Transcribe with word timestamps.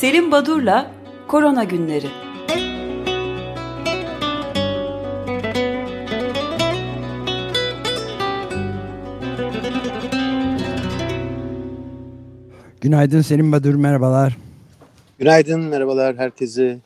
Selim 0.00 0.32
Badur'la 0.32 0.90
Korona 1.28 1.64
Günleri. 1.64 2.06
Günaydın 12.80 13.20
Selim 13.20 13.52
Badur, 13.52 13.74
merhabalar. 13.74 14.36
Günaydın, 15.18 15.60
merhabalar 15.60 16.16
herkese. 16.16 16.78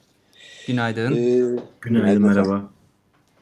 Günaydın. 0.66 1.12
Ee, 1.12 1.60
Günaydın, 1.80 2.22
merhaba. 2.22 2.70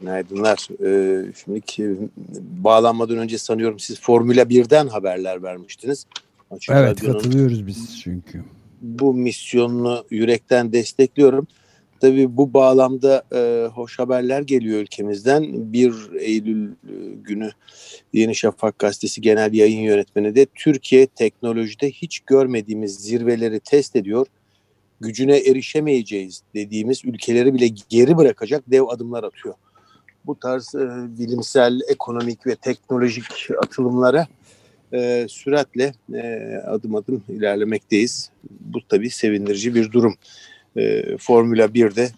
Günaydınlar. 0.01 0.69
Ee, 0.85 1.33
şimdi 1.45 2.09
bağlanmadan 2.41 3.19
önce 3.19 3.39
sanıyorum 3.39 3.79
siz 3.79 4.01
Formula 4.01 4.43
1'den 4.43 4.89
haberler 4.89 5.43
vermiştiniz. 5.43 6.07
Açık 6.51 6.75
evet, 6.75 7.01
katılıyoruz 7.01 7.67
biz 7.67 8.01
çünkü. 8.03 8.45
Bu 8.81 9.15
misyonunu 9.15 10.05
yürekten 10.11 10.73
destekliyorum. 10.73 11.47
Tabii 12.01 12.37
bu 12.37 12.55
bağlamda 12.55 13.23
e, 13.35 13.69
hoş 13.75 13.99
haberler 13.99 14.43
geliyor 14.43 14.81
ülkemizden. 14.81 15.73
1 15.73 15.95
Eylül 16.21 16.71
e, 16.71 16.75
günü 17.15 17.51
Yeni 18.13 18.35
Şafak 18.35 18.79
Gazetesi 18.79 19.21
Genel 19.21 19.55
Yayın 19.55 19.81
Yönetmeni 19.81 20.35
de 20.35 20.47
Türkiye 20.55 21.07
teknolojide 21.07 21.91
hiç 21.91 22.21
görmediğimiz 22.21 22.97
zirveleri 22.97 23.61
test 23.61 23.97
ediyor. 23.97 24.27
Gücüne 25.01 25.37
erişemeyeceğiz 25.37 26.43
dediğimiz 26.55 27.05
ülkeleri 27.05 27.55
bile 27.55 27.69
geri 27.89 28.17
bırakacak 28.17 28.65
dev 28.67 28.83
adımlar 28.83 29.25
atıyor. 29.25 29.55
Bu 30.27 30.39
tarz 30.39 30.75
e, 30.75 30.89
bilimsel, 31.19 31.81
ekonomik 31.89 32.47
ve 32.47 32.57
teknolojik 32.57 33.25
atılımlara 33.63 34.27
e, 34.93 35.27
süratle 35.29 35.95
e, 36.15 36.57
adım 36.67 36.95
adım 36.95 37.23
ilerlemekteyiz. 37.29 38.31
Bu 38.51 38.79
tabii 38.89 39.11
sevindirici 39.11 39.75
bir 39.75 39.93
durum 39.93 40.15
e, 40.77 41.17
Formula 41.17 41.65
1'de 41.65 42.11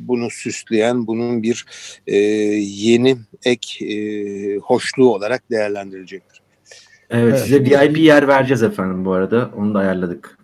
bunu 0.00 0.30
süsleyen, 0.30 1.06
bunun 1.06 1.42
bir 1.42 1.66
e, 2.06 2.16
yeni 2.16 3.16
ek 3.44 3.86
e, 3.86 4.56
hoşluğu 4.56 5.14
olarak 5.14 5.50
değerlendirilecektir. 5.50 6.40
Evet, 7.10 7.24
evet 7.28 7.40
size 7.40 7.64
VIP 7.64 7.98
yer 7.98 8.28
vereceğiz 8.28 8.62
efendim 8.62 9.04
bu 9.04 9.12
arada. 9.12 9.50
Onu 9.56 9.74
da 9.74 9.78
ayarladık. 9.78 10.38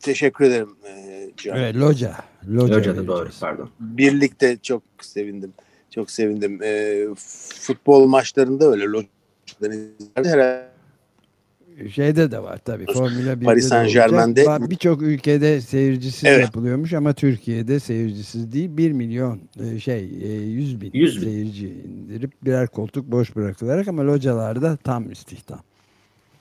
Teşekkür 0.00 0.44
ederim 0.44 0.68
e, 0.88 1.30
Can. 1.36 1.56
Evet, 1.56 1.76
Loca. 1.76 2.16
Loca 2.48 2.76
Loca'da 2.76 3.06
doğru 3.06 3.28
pardon. 3.40 3.70
Birlikte 3.80 4.58
çok 4.62 4.82
sevindim. 5.00 5.52
Çok 5.90 6.10
sevindim. 6.10 6.62
E, 6.62 7.04
futbol 7.60 8.06
maçlarında 8.06 8.70
öyle 8.70 8.84
Loca'dan 9.68 10.24
herhalde 10.24 10.72
Şeyde 11.94 12.30
de 12.30 12.42
var 12.42 12.58
tabii. 12.64 12.86
Formula 12.86 13.32
1'de 13.32 13.44
Paris 13.44 13.68
Saint 13.68 13.92
Germain'de 13.92 14.70
birçok 14.70 15.02
ülkede 15.02 15.60
seyircisiz 15.60 16.24
evet. 16.24 16.44
yapılıyormuş 16.44 16.92
ama 16.92 17.12
Türkiye'de 17.12 17.80
seyircisiz 17.80 18.52
değil 18.52 18.76
1 18.76 18.92
milyon 18.92 19.40
e, 19.60 19.80
şey 19.80 20.04
100 20.04 20.74
e, 20.74 20.80
bin, 20.80 20.90
100 20.94 21.16
bin 21.16 21.26
seyirci 21.26 21.68
indirip 21.68 22.32
birer 22.44 22.68
koltuk 22.68 23.06
boş 23.06 23.36
bırakılarak 23.36 23.88
ama 23.88 24.06
localarda 24.06 24.76
tam 24.76 25.12
istihdam. 25.12 25.60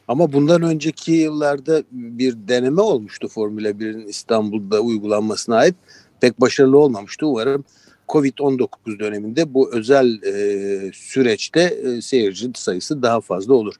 Ama 0.08 0.34
bundan 0.34 0.62
önceki 0.62 1.12
yıllarda 1.12 1.84
bir 1.92 2.36
deneme 2.48 2.82
olmuştu 2.82 3.28
Formula 3.28 3.70
1'in 3.70 4.08
İstanbul'da 4.08 4.80
uygulanmasına 4.80 5.56
ait. 5.56 5.76
Pek 6.22 6.42
başarılı 6.42 6.78
olmamıştı. 6.78 7.28
Umarım 7.28 7.64
Covid-19 8.12 9.00
döneminde 9.00 9.54
bu 9.54 9.74
özel 9.74 10.24
e, 10.24 10.92
süreçte 10.94 11.62
e, 11.62 12.02
seyirci 12.02 12.52
sayısı 12.56 13.02
daha 13.02 13.22
fazla 13.22 13.54
olur. 13.54 13.76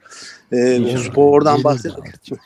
E, 0.52 0.96
spordan 0.98 1.64
bahsederken 1.64 2.12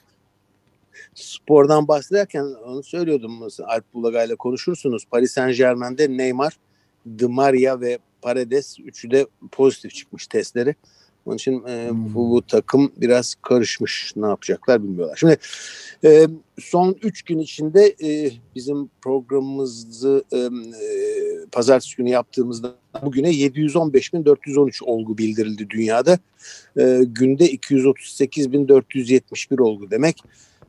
spordan 1.14 1.88
bahsederken 1.88 2.44
onu 2.44 2.82
söylüyordum. 2.82 3.42
Mesela 3.42 3.68
Alp 3.68 3.84
Bulaga 3.94 4.24
ile 4.24 4.36
konuşursunuz. 4.36 5.04
Paris 5.10 5.32
Saint 5.32 5.56
Germain'de 5.56 6.16
Neymar, 6.16 6.58
Di 7.19 7.26
Maria 7.26 7.80
ve 7.80 7.98
Paredes 8.22 8.78
üçü 8.80 9.10
de 9.10 9.26
pozitif 9.52 9.94
çıkmış 9.94 10.26
testleri. 10.26 10.75
Onun 11.26 11.36
için 11.36 11.64
e, 11.66 11.91
hmm. 11.91 12.14
bu, 12.14 12.30
bu 12.30 12.46
takım 12.46 12.92
biraz 12.96 13.34
karışmış. 13.42 14.12
Ne 14.16 14.26
yapacaklar 14.26 14.82
bilmiyorlar. 14.82 15.16
Şimdi 15.16 15.36
e, 16.04 16.26
son 16.60 16.96
üç 17.02 17.22
gün 17.22 17.38
içinde 17.38 17.94
e, 18.04 18.30
bizim 18.54 18.91
programımızı 19.02 20.25
e, 20.32 20.38
e, 20.38 21.25
pazartesi 21.52 21.96
günü 21.96 22.10
yaptığımızda 22.10 22.74
bugüne 23.02 23.30
715.413 23.30 24.84
olgu 24.84 25.18
bildirildi 25.18 25.70
dünyada. 25.70 26.18
E, 26.78 27.00
günde 27.06 27.54
238.471 27.54 29.62
olgu 29.62 29.90
demek. 29.90 30.22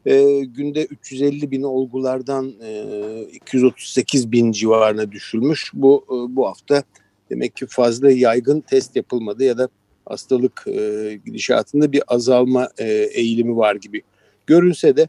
E, 0.05 0.39
günde 0.39 0.85
350 0.85 1.51
bin 1.51 1.63
olgulardan 1.63 2.53
e, 2.63 3.21
238 3.33 4.31
bin 4.31 4.51
civarına 4.51 5.11
düşülmüş. 5.11 5.71
Bu 5.73 6.05
e, 6.07 6.35
bu 6.35 6.47
hafta 6.47 6.83
demek 7.29 7.55
ki 7.55 7.65
fazla 7.69 8.11
yaygın 8.11 8.61
test 8.61 8.95
yapılmadı 8.95 9.43
ya 9.43 9.57
da 9.57 9.69
hastalık 10.05 10.65
e, 10.67 11.19
gidişatında 11.25 11.91
bir 11.91 12.03
azalma 12.07 12.69
e, 12.77 12.85
eğilimi 12.91 13.57
var 13.57 13.75
gibi 13.75 14.01
görünse 14.47 14.97
de 14.97 15.07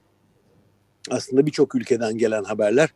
aslında 1.11 1.47
birçok 1.47 1.75
ülkeden 1.75 2.19
gelen 2.19 2.45
haberler 2.45 2.89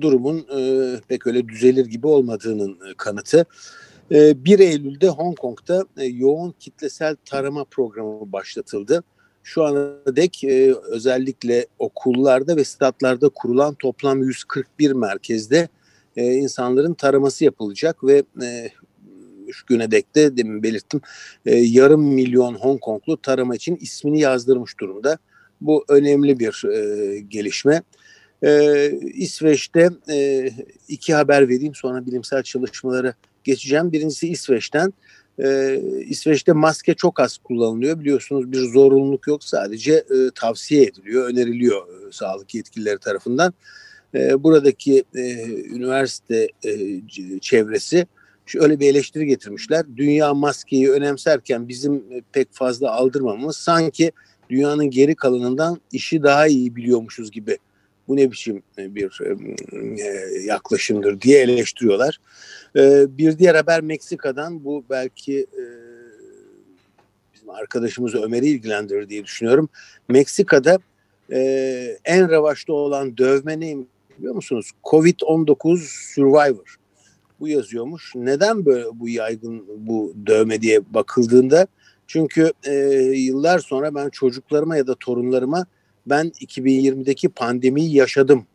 durumun 0.00 0.46
e, 0.56 0.94
pek 1.08 1.26
öyle 1.26 1.48
düzelir 1.48 1.86
gibi 1.86 2.06
olmadığının 2.06 2.72
e, 2.72 2.94
kanıtı. 2.96 3.46
E, 4.12 4.44
1 4.44 4.58
Eylül'de 4.58 5.08
Hong 5.08 5.38
Kong'da 5.38 5.86
e, 5.96 6.04
yoğun 6.04 6.54
kitlesel 6.58 7.16
tarama 7.24 7.64
programı 7.64 8.32
başlatıldı. 8.32 9.04
Şu 9.42 9.64
ana 9.64 10.16
dek 10.16 10.44
e, 10.44 10.74
özellikle 10.74 11.66
okullarda 11.78 12.56
ve 12.56 12.64
statlarda 12.64 13.28
kurulan 13.28 13.74
toplam 13.74 14.22
141 14.22 14.92
merkezde 14.92 15.68
e, 16.16 16.32
insanların 16.32 16.94
taraması 16.94 17.44
yapılacak 17.44 18.04
ve 18.04 18.22
e, 18.42 18.70
şu 19.52 19.66
güne 19.66 19.90
dek 19.90 20.14
de 20.14 20.36
demin 20.36 20.62
belirttim 20.62 21.00
e, 21.46 21.56
yarım 21.56 22.02
milyon 22.02 22.54
Hong 22.54 22.80
Konglu 22.80 23.16
tarama 23.22 23.54
için 23.54 23.76
ismini 23.76 24.20
yazdırmış 24.20 24.78
durumda. 24.80 25.18
Bu 25.60 25.84
önemli 25.88 26.38
bir 26.38 26.64
e, 26.68 27.20
gelişme. 27.20 27.82
E, 28.42 28.90
İsveç'te 29.14 29.90
e, 30.10 30.50
iki 30.88 31.14
haber 31.14 31.48
vereyim 31.48 31.74
sonra 31.74 32.06
bilimsel 32.06 32.42
çalışmalara 32.42 33.14
geçeceğim. 33.44 33.92
Birincisi 33.92 34.28
İsveç'ten. 34.28 34.92
Ee, 35.44 35.80
İsveç'te 36.06 36.52
maske 36.52 36.94
çok 36.94 37.20
az 37.20 37.38
kullanılıyor. 37.38 38.00
Biliyorsunuz 38.00 38.52
bir 38.52 38.58
zorunluluk 38.58 39.26
yok. 39.26 39.44
Sadece 39.44 39.92
e, 39.92 40.30
tavsiye 40.34 40.82
ediliyor, 40.82 41.30
öneriliyor 41.30 41.86
e, 42.08 42.12
sağlık 42.12 42.54
yetkilileri 42.54 42.98
tarafından. 42.98 43.54
E, 44.14 44.42
buradaki 44.42 45.04
e, 45.14 45.44
üniversite 45.48 46.48
e, 46.64 47.00
çevresi 47.40 48.06
şöyle 48.46 48.80
bir 48.80 48.90
eleştiri 48.90 49.26
getirmişler. 49.26 49.86
Dünya 49.96 50.34
maskeyi 50.34 50.90
önemserken 50.90 51.68
bizim 51.68 51.94
e, 51.94 52.22
pek 52.32 52.48
fazla 52.52 52.92
aldırmamız 52.92 53.56
sanki 53.56 54.12
dünyanın 54.50 54.90
geri 54.90 55.14
kalanından 55.14 55.80
işi 55.92 56.22
daha 56.22 56.46
iyi 56.46 56.76
biliyormuşuz 56.76 57.30
gibi. 57.30 57.58
Bu 58.10 58.16
ne 58.16 58.30
biçim 58.30 58.62
e, 58.78 58.94
bir 58.94 59.20
e, 59.20 60.40
yaklaşımdır 60.44 61.20
diye 61.20 61.40
eleştiriyorlar. 61.40 62.18
Bir 63.18 63.38
diğer 63.38 63.54
haber 63.54 63.80
Meksika'dan 63.80 64.64
bu 64.64 64.84
belki 64.90 65.46
bizim 67.34 67.50
arkadaşımız 67.50 68.14
Ömer'i 68.14 68.46
ilgilendirir 68.46 69.08
diye 69.08 69.24
düşünüyorum. 69.24 69.68
Meksika'da 70.08 70.78
en 72.04 72.30
revaçta 72.30 72.72
olan 72.72 73.16
dövme 73.18 73.60
neymiş 73.60 73.88
biliyor 74.18 74.34
musunuz? 74.34 74.70
Covid-19 74.84 75.78
Survivor 76.14 76.76
bu 77.40 77.48
yazıyormuş. 77.48 78.12
Neden 78.14 78.66
böyle 78.66 78.84
bu 78.94 79.08
yaygın 79.08 79.64
bu 79.76 80.14
dövme 80.26 80.62
diye 80.62 80.94
bakıldığında 80.94 81.66
çünkü 82.06 82.52
e, 82.64 82.72
yıllar 83.14 83.58
sonra 83.58 83.94
ben 83.94 84.08
çocuklarıma 84.08 84.76
ya 84.76 84.86
da 84.86 84.94
torunlarıma 84.94 85.66
ben 86.06 86.26
2020'deki 86.26 87.28
pandemiyi 87.28 87.94
yaşadım 87.94 88.46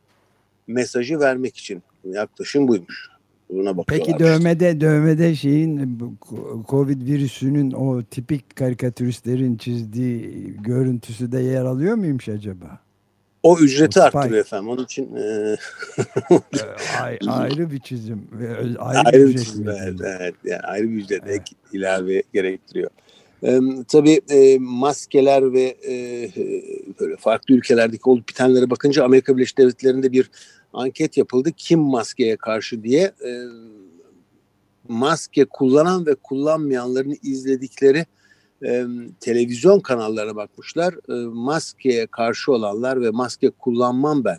mesajı 0.68 1.20
vermek 1.20 1.58
için 1.58 1.84
yaklaşım 2.04 2.68
buymuş. 2.68 3.10
Buna 3.50 3.84
Peki 3.88 4.20
dövmede 4.20 4.82
dövmede 4.82 5.36
şeyin 5.36 6.00
Covid 6.70 7.08
virüsünün 7.08 7.72
o 7.72 8.04
tipik 8.04 8.56
karikatüristlerin 8.56 9.58
çizdiği 9.58 10.54
görüntüsü 10.58 11.32
de 11.32 11.40
yer 11.40 11.66
alıyor 11.66 11.96
muymuş 11.96 12.30
acaba? 12.30 12.80
O 13.44 13.60
ücreti 13.60 14.00
o 14.00 14.04
arttırıyor 14.04 14.46
efendim. 14.46 14.70
Onun 14.70 14.84
için 14.84 15.16
e... 15.16 15.58
Ay, 17.02 17.20
ayrı 17.28 17.72
bir 17.72 17.80
çizim. 17.80 18.28
Ayrı, 18.80 19.06
ayrı 19.06 19.28
bir 19.28 19.38
çizim. 19.38 19.70
Evet, 19.70 20.00
evet. 20.04 20.36
Yani 20.44 20.62
ayrı 20.62 20.90
bir 20.90 20.96
ücret 20.96 21.24
evet. 21.28 21.42
ilave 21.74 22.24
gerektiriyor. 22.34 22.90
Tabii 23.88 24.22
e, 24.30 24.58
maskeler 24.60 25.54
ve 25.54 25.78
e, 25.88 25.96
böyle 27.00 27.16
farklı 27.16 27.56
ülkelerdeki 27.56 28.10
olup 28.10 28.30
bitenlere 28.30 28.70
bakınca 28.70 29.04
Amerika 29.04 29.38
Birleşik 29.38 29.58
Devletleri'nde 29.58 30.12
bir 30.12 30.32
anket 30.74 31.18
yapıldı. 31.18 31.52
Kim 31.58 31.80
maskeye 31.80 32.36
karşı 32.36 32.84
diye 32.84 33.02
e, 33.02 33.32
maske 34.88 35.46
kullanan 35.46 36.06
ve 36.06 36.16
kullanmayanların 36.16 37.18
izledikleri 37.24 38.06
e, 38.66 38.86
televizyon 39.20 39.80
kanallarına 39.80 40.36
bakmışlar. 40.36 40.94
E, 41.10 41.26
maskeye 41.28 42.08
karşı 42.08 42.52
olanlar 42.52 43.02
ve 43.02 43.10
maske 43.10 43.50
kullanmam 43.50 44.24
ben 44.24 44.38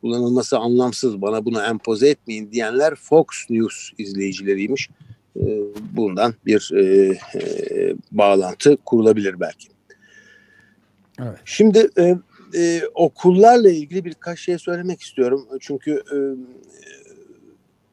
kullanılması 0.00 0.58
anlamsız 0.58 1.22
bana 1.22 1.44
bunu 1.44 1.62
empoze 1.62 2.08
etmeyin 2.08 2.52
diyenler 2.52 2.94
Fox 2.94 3.26
News 3.50 3.90
izleyicileriymiş. 3.98 4.88
E, 5.36 5.42
bundan 5.92 6.34
bir 6.46 6.70
e, 6.74 7.08
e, 7.34 7.94
bağlantı 8.12 8.76
kurulabilir 8.76 9.40
belki. 9.40 9.68
Evet. 11.22 11.38
Şimdi 11.44 11.88
e, 11.98 12.16
e, 12.54 12.82
okullarla 12.94 13.70
ilgili 13.70 14.04
birkaç 14.04 14.40
şey 14.40 14.58
söylemek 14.58 15.02
istiyorum. 15.02 15.48
Çünkü 15.60 15.92
e, 15.92 16.16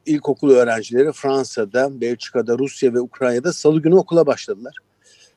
ilkokul 0.06 0.50
öğrencileri 0.50 1.12
Fransa'da, 1.12 2.00
Belçika'da, 2.00 2.58
Rusya 2.58 2.94
ve 2.94 3.00
Ukrayna'da 3.00 3.52
salı 3.52 3.82
günü 3.82 3.94
okula 3.94 4.26
başladılar. 4.26 4.76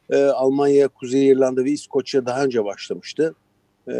E, 0.10 0.24
Almanya, 0.24 0.88
Kuzey 0.88 1.28
İrlanda 1.28 1.66
ve 1.66 1.72
İskoçya 1.72 2.26
daha 2.26 2.44
önce 2.44 2.66
başlamıştı. 2.66 3.36
E, 3.88 3.94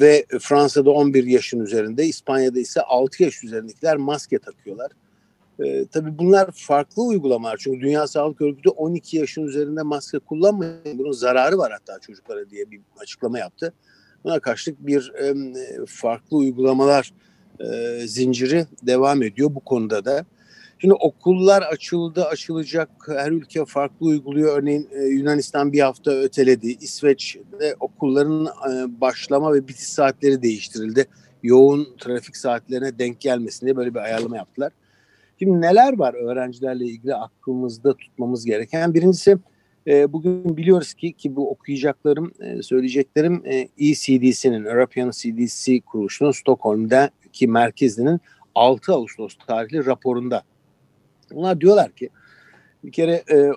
ve 0.00 0.24
Fransa'da 0.40 0.90
11 0.90 1.24
yaşın 1.24 1.60
üzerinde, 1.60 2.06
İspanya'da 2.06 2.60
ise 2.60 2.80
6 2.80 3.22
yaş 3.22 3.44
üzerindekiler 3.44 3.96
maske 3.96 4.38
takıyorlar. 4.38 4.90
E, 5.58 5.86
tabii 5.86 6.18
bunlar 6.18 6.50
farklı 6.54 7.02
uygulamalar. 7.02 7.56
Çünkü 7.56 7.80
Dünya 7.80 8.06
Sağlık 8.06 8.40
Örgütü 8.40 8.68
12 8.68 9.16
yaşın 9.16 9.42
üzerinde 9.42 9.82
maske 9.82 10.18
kullanmayın. 10.18 10.98
Bunun 10.98 11.12
zararı 11.12 11.58
var 11.58 11.72
hatta 11.72 12.00
çocuklara 12.00 12.50
diye 12.50 12.70
bir 12.70 12.80
açıklama 13.00 13.38
yaptı. 13.38 13.72
Buna 14.24 14.40
karşılık 14.40 14.86
bir 14.86 15.12
e, 15.20 15.34
farklı 15.86 16.36
uygulamalar 16.36 17.12
e, 17.60 17.98
zinciri 18.06 18.66
devam 18.82 19.22
ediyor 19.22 19.54
bu 19.54 19.60
konuda 19.60 20.04
da. 20.04 20.24
Şimdi 20.78 20.94
okullar 20.94 21.62
açıldı, 21.62 22.24
açılacak. 22.24 22.88
Her 23.06 23.32
ülke 23.32 23.64
farklı 23.64 24.06
uyguluyor. 24.06 24.58
Örneğin 24.58 24.88
e, 24.92 25.04
Yunanistan 25.04 25.72
bir 25.72 25.80
hafta 25.80 26.10
öteledi. 26.10 26.76
İsveç'te 26.80 27.74
okulların 27.80 28.46
e, 28.46 29.00
başlama 29.00 29.54
ve 29.54 29.68
bitiş 29.68 29.88
saatleri 29.88 30.42
değiştirildi. 30.42 31.06
Yoğun 31.42 31.88
trafik 31.98 32.36
saatlerine 32.36 32.98
denk 32.98 33.20
gelmesin 33.20 33.66
diye 33.66 33.76
böyle 33.76 33.94
bir 33.94 33.98
ayarlama 33.98 34.36
yaptılar. 34.36 34.72
Şimdi 35.44 35.60
neler 35.60 35.98
var 35.98 36.14
öğrencilerle 36.14 36.84
ilgili 36.84 37.14
aklımızda 37.14 37.96
tutmamız 37.96 38.44
gereken? 38.44 38.94
Birincisi 38.94 39.38
e, 39.86 40.12
bugün 40.12 40.56
biliyoruz 40.56 40.94
ki 40.94 41.12
ki 41.12 41.36
bu 41.36 41.50
okuyacaklarım, 41.50 42.32
e, 42.40 42.62
söyleyeceklerim 42.62 43.42
e, 43.44 43.68
ECDC'nin, 43.78 44.64
European 44.64 45.10
CDC 45.10 45.80
kuruluşunun 45.80 46.30
Stockholm'daki 46.30 47.48
merkezinin 47.48 48.20
6 48.54 48.92
Ağustos 48.92 49.34
tarihli 49.46 49.86
raporunda. 49.86 50.42
Bunlar 51.34 51.60
diyorlar 51.60 51.92
ki 51.92 52.08
bir 52.84 52.92
kere 52.92 53.22
e, 53.32 53.50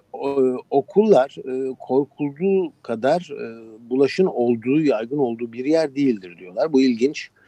okullar 0.70 1.36
e, 1.38 1.76
korkulduğu 1.80 2.74
kadar 2.82 3.32
e, 3.32 3.46
bulaşın 3.90 4.26
olduğu, 4.26 4.82
yaygın 4.82 5.18
olduğu 5.18 5.54
bir 5.54 5.66
yer 5.66 5.96
değildir 5.96 6.38
diyorlar. 6.38 6.74
Bu 6.74 6.82
ilginç. 6.82 7.28
E, 7.28 7.47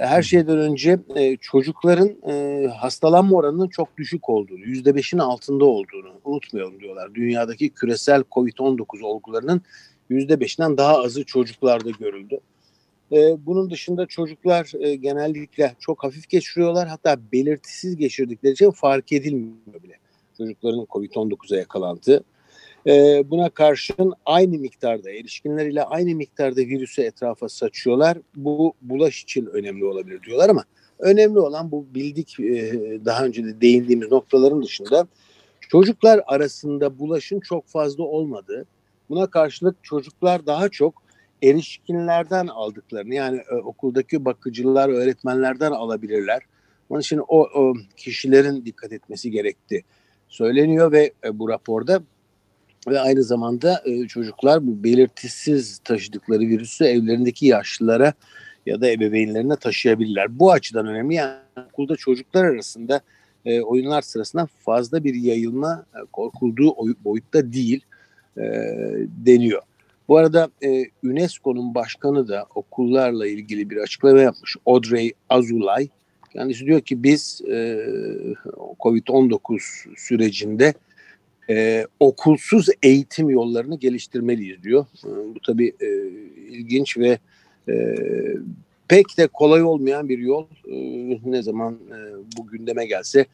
her 0.00 0.22
şeyden 0.22 0.58
önce 0.58 0.98
e, 1.16 1.36
çocukların 1.36 2.16
e, 2.28 2.66
hastalanma 2.66 3.36
oranının 3.36 3.68
çok 3.68 3.98
düşük 3.98 4.28
olduğunu, 4.28 4.64
yüzde 4.64 4.94
beşin 4.94 5.18
altında 5.18 5.64
olduğunu 5.64 6.12
unutmayalım 6.24 6.80
diyorlar. 6.80 7.14
Dünyadaki 7.14 7.70
küresel 7.70 8.20
COVID-19 8.20 9.02
olgularının 9.02 9.62
yüzde 10.08 10.40
beşinden 10.40 10.76
daha 10.78 11.02
azı 11.02 11.24
çocuklarda 11.24 11.90
görüldü. 11.90 12.40
E, 13.12 13.46
bunun 13.46 13.70
dışında 13.70 14.06
çocuklar 14.06 14.72
e, 14.80 14.94
genellikle 14.94 15.74
çok 15.80 16.04
hafif 16.04 16.28
geçiriyorlar. 16.28 16.88
Hatta 16.88 17.18
belirtisiz 17.32 17.96
geçirdikleri 17.96 18.52
için 18.52 18.70
fark 18.70 19.12
edilmiyor 19.12 19.82
bile. 19.82 19.94
Çocukların 20.38 20.86
COVID-19'a 20.90 21.58
yakalandığı. 21.58 22.24
E, 22.86 23.22
buna 23.30 23.50
karşın 23.50 24.12
aynı 24.26 24.58
miktarda, 24.58 25.10
erişkinler 25.10 25.66
ile 25.66 25.82
aynı 25.82 26.14
miktarda 26.14 26.60
virüsü 26.60 27.02
etrafa 27.02 27.48
saçıyorlar. 27.48 28.18
Bu 28.36 28.74
bulaş 28.82 29.22
için 29.22 29.46
önemli 29.46 29.84
olabilir 29.84 30.22
diyorlar 30.22 30.48
ama 30.50 30.64
önemli 30.98 31.38
olan 31.38 31.70
bu 31.70 31.86
bildik 31.94 32.40
e, 32.40 32.72
daha 33.04 33.24
önce 33.24 33.44
de 33.44 33.60
değindiğimiz 33.60 34.12
noktaların 34.12 34.62
dışında 34.62 35.06
çocuklar 35.60 36.20
arasında 36.26 36.98
bulaşın 36.98 37.40
çok 37.40 37.66
fazla 37.66 38.04
olmadığı. 38.04 38.66
Buna 39.08 39.26
karşılık 39.26 39.84
çocuklar 39.84 40.46
daha 40.46 40.68
çok 40.68 41.02
erişkinlerden 41.42 42.46
aldıklarını 42.46 43.14
yani 43.14 43.40
e, 43.50 43.54
okuldaki 43.54 44.24
bakıcılar, 44.24 44.88
öğretmenlerden 44.88 45.72
alabilirler. 45.72 46.42
Onun 46.90 47.00
için 47.00 47.20
o, 47.28 47.40
o 47.40 47.74
kişilerin 47.96 48.64
dikkat 48.64 48.92
etmesi 48.92 49.30
gerekti 49.30 49.84
söyleniyor 50.28 50.92
ve 50.92 51.12
e, 51.24 51.38
bu 51.38 51.48
raporda 51.48 52.02
ve 52.88 53.00
aynı 53.00 53.22
zamanda 53.22 53.82
e, 53.84 54.06
çocuklar 54.06 54.66
bu 54.66 54.84
belirtisiz 54.84 55.78
taşıdıkları 55.78 56.40
virüsü 56.40 56.84
evlerindeki 56.84 57.46
yaşlılara 57.46 58.12
ya 58.66 58.80
da 58.80 58.90
ebeveynlerine 58.90 59.56
taşıyabilirler. 59.56 60.38
Bu 60.38 60.52
açıdan 60.52 60.86
önemli. 60.86 61.14
Yani 61.14 61.36
okulda 61.70 61.96
çocuklar 61.96 62.44
arasında 62.44 63.00
e, 63.44 63.60
oyunlar 63.60 64.02
sırasında 64.02 64.48
fazla 64.58 65.04
bir 65.04 65.14
yayılma 65.14 65.86
e, 65.94 65.98
korkulduğu 66.12 66.74
boyutta 67.04 67.52
değil 67.52 67.80
deniyor. 69.26 69.62
Bu 70.08 70.16
arada 70.16 70.50
UNESCO'nun 71.04 71.74
başkanı 71.74 72.28
da 72.28 72.46
okullarla 72.54 73.26
ilgili 73.26 73.70
bir 73.70 73.76
açıklama 73.76 74.20
yapmış. 74.20 74.56
Audrey 74.66 75.12
Azulay. 75.28 75.88
Kendisi 76.32 76.66
diyor 76.66 76.80
ki 76.80 77.02
biz 77.02 77.40
e, 77.48 77.86
COVID-19 78.80 79.58
sürecinde 79.96 80.74
e, 81.52 81.86
okulsuz 82.00 82.68
eğitim 82.82 83.30
yollarını 83.30 83.78
geliştirmeliyiz 83.78 84.62
diyor. 84.62 84.86
E, 85.04 85.08
bu 85.08 85.40
tabii 85.46 85.72
e, 85.80 85.88
ilginç 86.48 86.98
ve 86.98 87.18
e, 87.68 87.96
pek 88.88 89.18
de 89.18 89.26
kolay 89.26 89.62
olmayan 89.62 90.08
bir 90.08 90.18
yol. 90.18 90.46
E, 90.66 90.76
ne 91.24 91.42
zaman 91.42 91.74
e, 91.74 91.98
bu 92.38 92.46
gündeme 92.46 92.86
gelse 92.86 93.26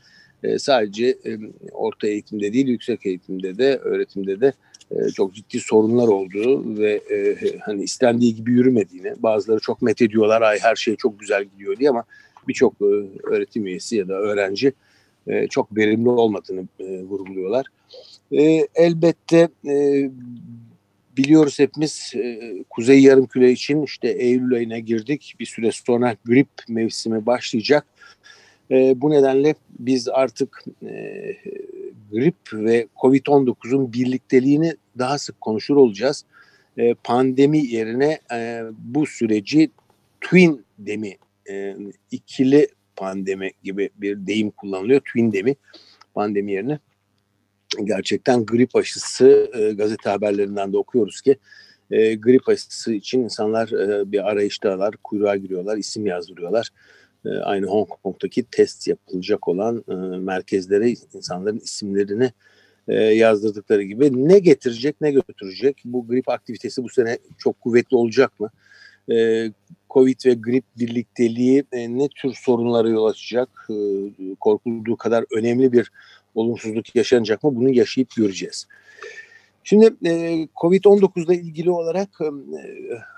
e, 0.43 0.59
sadece 0.59 1.07
e, 1.07 1.39
orta 1.73 2.09
eğitimde 2.09 2.53
değil 2.53 2.69
yüksek 2.69 3.07
eğitimde 3.07 3.59
de 3.59 3.77
öğretimde 3.77 4.41
de 4.41 4.53
e, 4.91 5.09
çok 5.09 5.35
ciddi 5.35 5.61
sorunlar 5.61 6.09
olduğu 6.09 6.79
ve 6.79 7.01
e, 7.11 7.37
hani 7.59 7.83
istendiği 7.83 8.35
gibi 8.35 8.51
yürümediğini 8.51 9.15
bazıları 9.19 9.61
çok 9.61 9.83
met 9.83 10.03
ediyorlar 10.03 10.43
ay 10.43 10.59
her 10.59 10.77
şey 10.77 10.97
çok 10.97 11.21
güzel 11.21 11.45
gidiyor 11.45 11.77
diye 11.77 11.91
ama 11.91 12.05
birçok 12.49 12.75
e, 12.83 12.85
öğretim 13.25 13.67
üyesi 13.67 13.97
ya 13.97 14.09
da 14.09 14.15
öğrenci 14.15 14.73
e, 15.27 15.49
çok 15.49 15.77
verimli 15.77 16.09
olmadığını 16.09 16.69
e, 16.81 17.03
vurguluyorlar. 17.03 17.67
E, 18.33 18.69
elbette 18.75 19.49
e, 19.67 20.11
biliyoruz 21.17 21.59
hepimiz 21.59 22.13
e, 22.15 22.41
Kuzey 22.71 23.03
Yarımküre 23.03 23.53
için 23.53 23.83
işte 23.83 24.09
Eylül 24.09 24.55
ayına 24.55 24.79
girdik. 24.79 25.35
Bir 25.41 25.47
süre 25.47 25.73
sonra 25.73 26.17
grip 26.25 26.49
mevsimi 26.69 27.27
başlayacak. 27.27 27.87
E, 28.71 29.01
bu 29.01 29.11
nedenle 29.11 29.55
biz 29.79 30.09
artık 30.09 30.65
e, 30.83 31.37
grip 32.13 32.37
ve 32.53 32.87
Covid-19'un 32.97 33.93
birlikteliğini 33.93 34.75
daha 34.99 35.19
sık 35.19 35.41
konuşur 35.41 35.77
olacağız. 35.77 36.25
E, 36.77 36.95
pandemi 36.95 37.67
yerine 37.67 38.19
e, 38.33 38.63
bu 38.79 39.07
süreci 39.07 39.71
twin 40.21 40.65
demi, 40.79 41.17
e, 41.51 41.77
ikili 42.11 42.69
pandemi 42.97 43.51
gibi 43.63 43.91
bir 43.97 44.27
deyim 44.27 44.51
kullanılıyor. 44.51 45.01
Twin 45.01 45.33
demi 45.33 45.55
pandemi 46.15 46.53
yerine 46.53 46.79
gerçekten 47.87 48.47
grip 48.47 48.77
aşısı 48.77 49.51
e, 49.55 49.73
gazete 49.73 50.11
haberlerinden 50.11 50.73
de 50.73 50.77
okuyoruz 50.77 51.21
ki 51.21 51.37
e, 51.91 52.15
grip 52.15 52.49
aşısı 52.49 52.93
için 52.93 53.21
insanlar 53.21 53.69
e, 53.69 54.13
bir 54.13 54.31
arayıştalar, 54.31 54.97
kuyruğa 54.97 55.37
giriyorlar, 55.37 55.77
isim 55.77 56.07
yazdırıyorlar. 56.07 56.71
E, 57.27 57.29
aynı 57.29 57.67
Hong 57.67 57.89
Kong'daki 57.89 58.43
test 58.43 58.89
yapılacak 58.89 59.49
olan 59.49 59.85
e, 59.89 59.95
merkezlere 60.19 60.91
insanların 61.15 61.59
isimlerini 61.59 62.33
e, 62.89 62.95
yazdırdıkları 62.95 63.83
gibi 63.83 64.29
ne 64.29 64.39
getirecek 64.39 65.01
ne 65.01 65.11
götürecek? 65.11 65.83
Bu 65.85 66.07
grip 66.09 66.29
aktivitesi 66.29 66.85
bu 66.85 66.89
sene 66.89 67.19
çok 67.39 67.61
kuvvetli 67.61 67.97
olacak 67.97 68.41
mı? 68.41 68.51
E, 69.11 69.51
Covid 69.91 70.27
ve 70.27 70.35
grip 70.35 70.65
birlikteliği 70.79 71.65
e, 71.73 71.99
ne 71.99 72.09
tür 72.09 72.35
sorunlara 72.35 72.89
yol 72.89 73.07
açacak? 73.07 73.49
E, 73.71 73.75
korkulduğu 74.41 74.97
kadar 74.97 75.25
önemli 75.37 75.73
bir 75.73 75.91
olumsuzluk 76.35 76.97
yaşanacak 76.97 77.45
mı? 77.45 77.57
Bunu 77.57 77.71
yaşayıp 77.71 78.17
göreceğiz. 78.17 78.67
Şimdi 79.65 79.87
e, 80.05 80.11
Covid-19 80.57 81.25
ile 81.25 81.35
ilgili 81.35 81.71
olarak 81.71 82.09
e, 82.21 82.29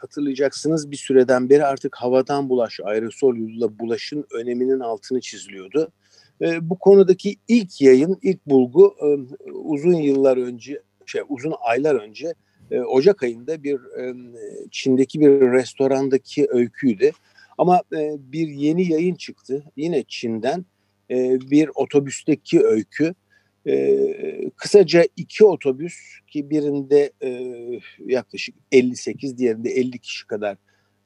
hatırlayacaksınız 0.00 0.90
bir 0.90 0.96
süreden 0.96 1.50
beri 1.50 1.64
artık 1.64 1.96
havadan 1.96 2.48
bulaş, 2.48 2.80
aerosol 2.84 3.36
yoluyla 3.36 3.78
bulaşın 3.78 4.24
öneminin 4.34 4.80
altını 4.80 5.20
çiziliyordu. 5.20 5.92
E, 6.40 6.70
bu 6.70 6.78
konudaki 6.78 7.36
ilk 7.48 7.80
yayın, 7.80 8.18
ilk 8.22 8.46
bulgu 8.46 8.94
e, 9.02 9.06
uzun 9.50 9.94
yıllar 9.94 10.36
önce, 10.36 10.80
şey 11.06 11.22
uzun 11.28 11.54
aylar 11.60 11.94
önce 11.94 12.34
e, 12.70 12.80
Ocak 12.80 13.22
ayında 13.22 13.62
bir 13.62 13.74
e, 13.74 14.14
Çin'deki 14.70 15.20
bir 15.20 15.40
restorandaki 15.40 16.46
öyküydü. 16.50 17.10
Ama 17.58 17.82
e, 17.92 18.16
bir 18.18 18.48
yeni 18.48 18.92
yayın 18.92 19.14
çıktı 19.14 19.64
yine 19.76 20.04
Çin'den 20.08 20.64
e, 21.10 21.38
bir 21.50 21.70
otobüsteki 21.74 22.62
öykü. 22.62 23.14
E, 23.66 24.50
kısaca 24.56 25.04
iki 25.16 25.44
otobüs 25.44 25.94
ki 26.26 26.50
birinde 26.50 27.12
e, 27.22 27.30
yaklaşık 28.06 28.54
58 28.72 29.38
diğerinde 29.38 29.70
50 29.70 29.98
kişi 29.98 30.26
kadar 30.26 30.56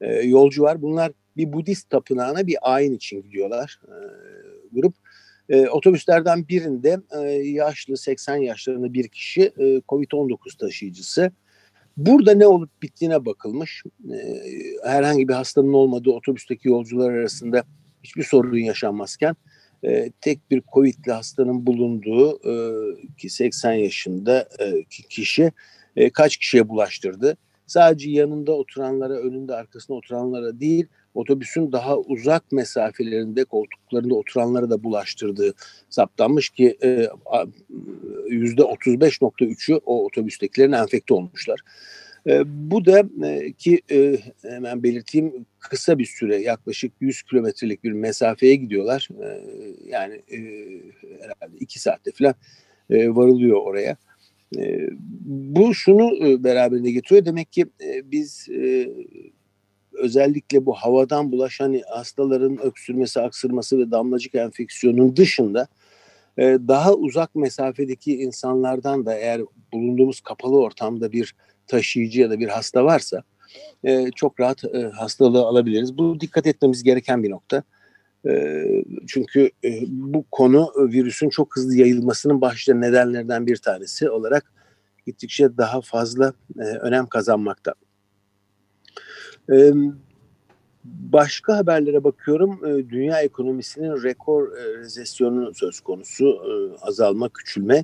e, 0.01 0.13
yolcu 0.13 0.63
var. 0.63 0.81
Bunlar 0.81 1.11
bir 1.37 1.53
Budist 1.53 1.89
tapınağına 1.89 2.47
bir 2.47 2.57
ayin 2.61 2.93
için 2.93 3.21
gidiyorlar 3.21 3.79
e, 3.87 3.95
grup. 4.71 4.95
E, 5.49 5.67
otobüslerden 5.67 6.47
birinde 6.47 6.97
e, 7.21 7.29
yaşlı 7.31 7.97
80 7.97 8.35
yaşlarında 8.35 8.93
bir 8.93 9.07
kişi 9.07 9.41
e, 9.41 9.63
Covid-19 9.77 10.57
taşıyıcısı. 10.57 11.31
Burada 11.97 12.33
ne 12.33 12.47
olup 12.47 12.81
bittiğine 12.81 13.25
bakılmış. 13.25 13.83
E, 14.11 14.17
herhangi 14.83 15.27
bir 15.27 15.33
hastanın 15.33 15.73
olmadığı 15.73 16.11
otobüsteki 16.11 16.67
yolcular 16.67 17.11
arasında 17.11 17.63
hiçbir 18.03 18.23
sorun 18.23 18.57
yaşanmazken 18.57 19.35
e, 19.83 20.11
tek 20.21 20.51
bir 20.51 20.61
Covid'li 20.73 21.11
hastanın 21.11 21.67
bulunduğu 21.67 22.39
e, 22.49 22.53
ki 23.17 23.29
80 23.29 23.73
yaşında 23.73 24.47
e, 24.59 24.83
kişi 25.09 25.51
e, 25.95 26.09
kaç 26.09 26.37
kişiye 26.37 26.69
bulaştırdı? 26.69 27.37
Sadece 27.67 28.09
yanında 28.09 28.51
oturanlara, 28.51 29.13
önünde 29.13 29.55
arkasında 29.55 29.97
oturanlara 29.97 30.59
değil, 30.59 30.85
otobüsün 31.13 31.71
daha 31.71 31.97
uzak 31.97 32.51
mesafelerinde 32.51 33.43
koltuklarında 33.45 34.15
oturanlara 34.15 34.69
da 34.69 34.83
bulaştırdığı 34.83 35.53
saptanmış 35.89 36.49
ki 36.49 36.77
e, 36.83 37.09
yüzde 38.29 38.61
35.3'ü 38.61 39.79
o 39.85 40.05
otobüstekilerin 40.05 40.71
enfekte 40.71 41.13
olmuşlar. 41.13 41.59
E, 42.27 42.43
bu 42.71 42.85
da 42.85 43.03
e, 43.27 43.51
ki 43.51 43.81
hemen 44.41 44.83
belirteyim 44.83 45.45
kısa 45.59 45.99
bir 45.99 46.05
süre 46.05 46.37
yaklaşık 46.37 46.91
100 46.99 47.23
kilometrelik 47.23 47.83
bir 47.83 47.91
mesafeye 47.91 48.55
gidiyorlar. 48.55 49.09
Yani 49.85 50.21
herhalde 51.21 51.57
2 51.59 51.79
saatte 51.79 52.11
falan 52.11 52.33
varılıyor 52.89 53.61
oraya. 53.61 53.97
Bu 55.25 55.73
şunu 55.73 56.11
beraberinde 56.43 56.91
getiriyor. 56.91 57.25
Demek 57.25 57.51
ki 57.51 57.65
biz 58.03 58.47
özellikle 59.93 60.65
bu 60.65 60.73
havadan 60.73 61.31
bulaşan 61.31 61.81
hastaların 61.89 62.57
öksürmesi, 62.61 63.21
aksırması 63.21 63.79
ve 63.79 63.91
damlacık 63.91 64.35
enfeksiyonun 64.35 65.15
dışında 65.15 65.67
e, 66.37 66.43
daha 66.43 66.93
uzak 66.93 67.35
mesafedeki 67.35 68.17
insanlardan 68.17 69.05
da 69.05 69.15
eğer 69.15 69.41
bulunduğumuz 69.73 70.21
kapalı 70.21 70.59
ortamda 70.59 71.11
bir 71.11 71.35
taşıyıcı 71.67 72.21
ya 72.21 72.29
da 72.29 72.39
bir 72.39 72.47
hasta 72.47 72.85
varsa 72.85 73.23
e, 73.83 74.11
çok 74.15 74.39
rahat 74.39 74.63
e, 74.63 74.81
hastalığı 74.81 75.45
alabiliriz. 75.45 75.97
Bu 75.97 76.19
dikkat 76.19 76.47
etmemiz 76.47 76.83
gereken 76.83 77.23
bir 77.23 77.31
nokta. 77.31 77.63
Çünkü 79.07 79.49
bu 79.87 80.25
konu 80.31 80.71
virüsün 80.77 81.29
çok 81.29 81.55
hızlı 81.55 81.75
yayılmasının 81.75 82.41
başlıca 82.41 82.79
nedenlerden 82.79 83.47
bir 83.47 83.57
tanesi 83.57 84.09
olarak 84.09 84.51
gittikçe 85.05 85.57
daha 85.57 85.81
fazla 85.81 86.33
önem 86.81 87.07
kazanmakta. 87.07 87.73
Başka 90.85 91.57
haberlere 91.57 92.03
bakıyorum. 92.03 92.59
Dünya 92.89 93.21
ekonomisinin 93.21 94.03
rekor 94.03 94.51
rezesyonu 94.77 95.53
söz 95.53 95.79
konusu. 95.79 96.41
Azalma, 96.81 97.29
küçülme. 97.29 97.83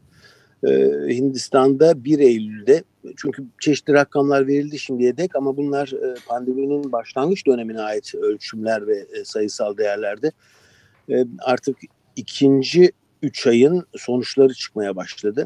Hindistan'da 1.10 2.04
1 2.04 2.20
Eylül'de 2.20 2.84
çünkü 3.18 3.44
çeşitli 3.60 3.94
rakamlar 3.94 4.48
verildi 4.48 4.80
şimdiye 4.80 5.18
dek 5.18 5.36
ama 5.36 5.58
bunlar 5.58 5.94
pandeminin 6.28 6.92
başlangıç 6.92 7.48
dönemine 7.48 7.82
ait 7.82 8.16
ölçümler 8.16 8.88
ve 8.88 9.06
sayısal 9.26 9.78
değerlerde. 9.78 10.32
Artık 11.40 11.78
ikinci 12.16 12.92
3 13.22 13.48
ayın 13.48 13.86
sonuçları 13.98 14.54
çıkmaya 14.54 14.96
başladı. 14.96 15.46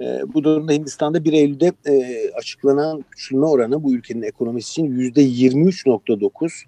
E, 0.00 0.22
bu 0.34 0.44
durumda 0.44 0.72
Hindistan'da 0.72 1.24
1 1.24 1.32
Eylül'de 1.32 1.72
e, 1.86 2.30
açıklanan 2.30 3.04
küçülme 3.10 3.46
oranı 3.46 3.82
bu 3.82 3.94
ülkenin 3.94 4.22
ekonomisi 4.22 4.70
için 4.70 4.84
yüzde 4.84 5.22
23.9. 5.22 6.64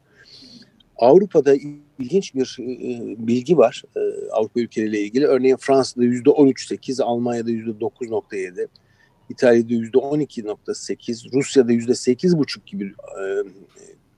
Avrupa'da 0.96 1.54
ilginç 1.98 2.34
bir 2.34 2.56
e, 2.60 3.26
bilgi 3.26 3.58
var 3.58 3.82
e, 3.96 4.00
Avrupa 4.30 4.60
ülkeleriyle 4.60 5.00
ilgili. 5.00 5.26
Örneğin 5.26 5.56
Fransa'da 5.56 6.04
yüzde 6.04 6.30
13.8, 6.30 7.02
Almanya'da 7.02 7.50
yüzde 7.50 7.70
9.7, 7.70 8.66
İtalya'da 9.32 9.72
yüzde 9.72 9.98
12.8, 9.98 11.32
Rusya'da 11.32 11.72
yüzde 11.72 11.92
8.5 11.92 12.64
gibi 12.66 12.84
e, 12.84 13.24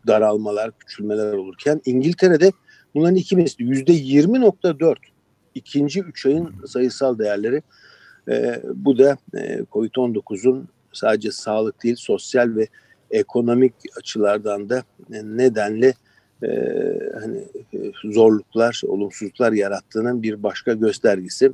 daralmalar, 0.06 0.71
küçülmeler 0.78 1.33
olurken 1.33 1.80
İngiltere'de 1.85 2.52
bunların 2.94 3.16
iki 3.16 3.37
misli 3.37 3.64
yüzde 3.64 3.92
20.4 3.92 4.97
ikinci 5.54 6.00
üç 6.00 6.26
ayın 6.26 6.54
sayısal 6.66 7.18
değerleri 7.18 7.62
e, 8.28 8.62
bu 8.75 8.99
da 8.99 9.16
e, 9.35 9.61
COVID-19'un 9.73 10.68
sadece 10.92 11.33
sağlık 11.33 11.83
değil 11.83 11.97
sosyal 11.97 12.56
ve 12.56 12.66
ekonomik 13.11 13.75
açılardan 13.99 14.68
da 14.68 14.83
e, 15.12 15.23
nedenle 15.25 15.94
e, 16.42 16.49
hani 17.21 17.38
e, 17.75 17.92
zorluklar, 18.04 18.83
olumsuzluklar 18.87 19.52
yarattığının 19.52 20.23
bir 20.23 20.42
başka 20.42 20.73
göstergesi. 20.73 21.52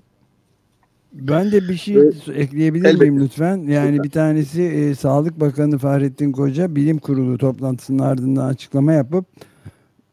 Ben 1.12 1.52
de 1.52 1.68
bir 1.68 1.76
şey 1.76 1.96
ekleyebilir 2.34 2.94
miyim 2.94 3.20
lütfen? 3.20 3.56
Yani 3.56 4.02
bir 4.02 4.10
tanesi 4.10 4.62
e, 4.62 4.94
Sağlık 4.94 5.40
Bakanı 5.40 5.78
Fahrettin 5.78 6.32
Koca 6.32 6.76
bilim 6.76 6.98
kurulu 6.98 7.38
toplantısının 7.38 7.98
ardından 7.98 8.48
açıklama 8.48 8.92
yapıp 8.92 9.26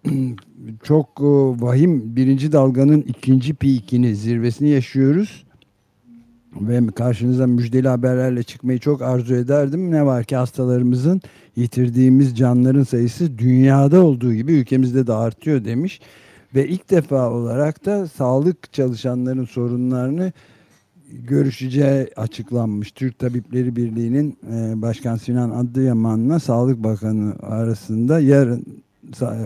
çok 0.84 1.08
e, 1.20 1.24
vahim 1.62 2.16
birinci 2.16 2.52
dalganın 2.52 3.02
ikinci 3.02 3.54
peakini 3.54 4.16
zirvesini 4.16 4.70
yaşıyoruz 4.70 5.46
ve 6.62 6.88
karşınıza 6.88 7.48
müjdeli 7.48 7.88
haberlerle 7.88 8.44
çıkmayı 8.44 8.80
çok 8.80 9.02
arzu 9.02 9.36
ederdim. 9.36 9.92
Ne 9.92 10.06
var 10.06 10.24
ki 10.24 10.36
hastalarımızın 10.36 11.22
yitirdiğimiz 11.56 12.38
canların 12.38 12.84
sayısı 12.84 13.38
dünyada 13.38 14.04
olduğu 14.04 14.34
gibi 14.34 14.54
ülkemizde 14.54 15.08
de 15.08 15.14
artıyor 15.14 15.66
demiş. 15.66 16.02
Ve 16.56 16.68
ilk 16.68 16.90
defa 16.92 17.32
olarak 17.32 17.86
da 17.86 18.08
sağlık 18.08 18.74
çalışanların 18.74 19.46
sorunlarını 19.46 20.34
görüşeceği 21.12 22.08
açıklanmış. 22.16 22.92
Türk 22.92 23.20
Tabipleri 23.20 23.76
Birliği'nin 23.76 24.38
e, 24.52 24.82
Başkan 24.82 25.16
Sinan 25.16 25.50
Adıyaman'la 25.50 26.40
Sağlık 26.40 26.84
Bakanı 26.84 27.36
arasında 27.42 28.20
yarın 28.20 28.66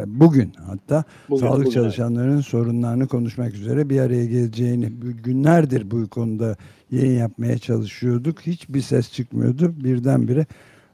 bugün 0.08 0.52
hatta 0.66 1.04
bugün, 1.30 1.42
sağlık 1.42 1.60
bugün, 1.60 1.72
çalışanlarının 1.72 2.36
evet. 2.36 2.46
sorunlarını 2.46 3.08
konuşmak 3.08 3.54
üzere 3.54 3.90
bir 3.90 4.00
araya 4.00 4.26
geleceğini 4.26 4.90
günlerdir 5.24 5.92
bu 5.92 6.08
konuda 6.08 6.56
yayın 6.92 7.20
yapmaya 7.20 7.58
çalışıyorduk. 7.58 8.42
Hiçbir 8.42 8.82
ses 8.82 9.12
çıkmıyordu. 9.12 9.74
Birdenbire 9.84 10.46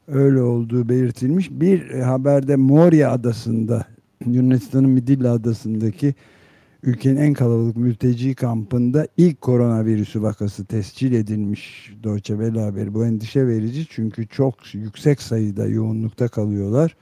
öyle 0.08 0.42
olduğu 0.42 0.90
belirtilmiş. 0.90 1.52
Bir 1.52 2.00
haberde 2.00 2.56
Moria 2.56 3.12
adasında 3.12 3.86
Yunanistan'ın 4.26 4.90
Midilli 4.90 5.30
adasındaki 5.30 6.16
ülkenin 6.84 7.17
en 7.17 7.34
kalabalık 7.34 7.77
mülteci 7.77 8.36
kampında 8.36 9.07
ilk 9.17 9.41
koronavirüsü 9.41 10.22
vakası 10.22 10.65
tescil 10.65 11.13
edilmiş 11.13 11.93
Deutsche 12.03 12.34
Welle 12.34 12.62
haberi. 12.62 12.93
Bu 12.93 13.05
endişe 13.05 13.48
verici 13.48 13.86
çünkü 13.89 14.27
çok 14.27 14.74
yüksek 14.74 15.22
sayıda 15.22 15.67
yoğunlukta 15.67 16.27
kalıyorlar. 16.27 16.96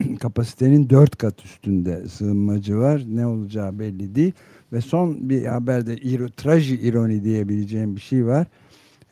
Kapasitenin 0.20 0.90
dört 0.90 1.16
kat 1.16 1.44
üstünde 1.44 2.08
sığınmacı 2.08 2.78
var. 2.78 3.02
Ne 3.08 3.26
olacağı 3.26 3.78
belli 3.78 4.14
değil. 4.14 4.32
Ve 4.72 4.80
son 4.80 5.30
bir 5.30 5.46
haberde 5.46 5.96
iro, 5.96 6.28
traji 6.28 6.80
ironi 6.80 7.24
diyebileceğim 7.24 7.96
bir 7.96 8.00
şey 8.00 8.26
var. 8.26 8.46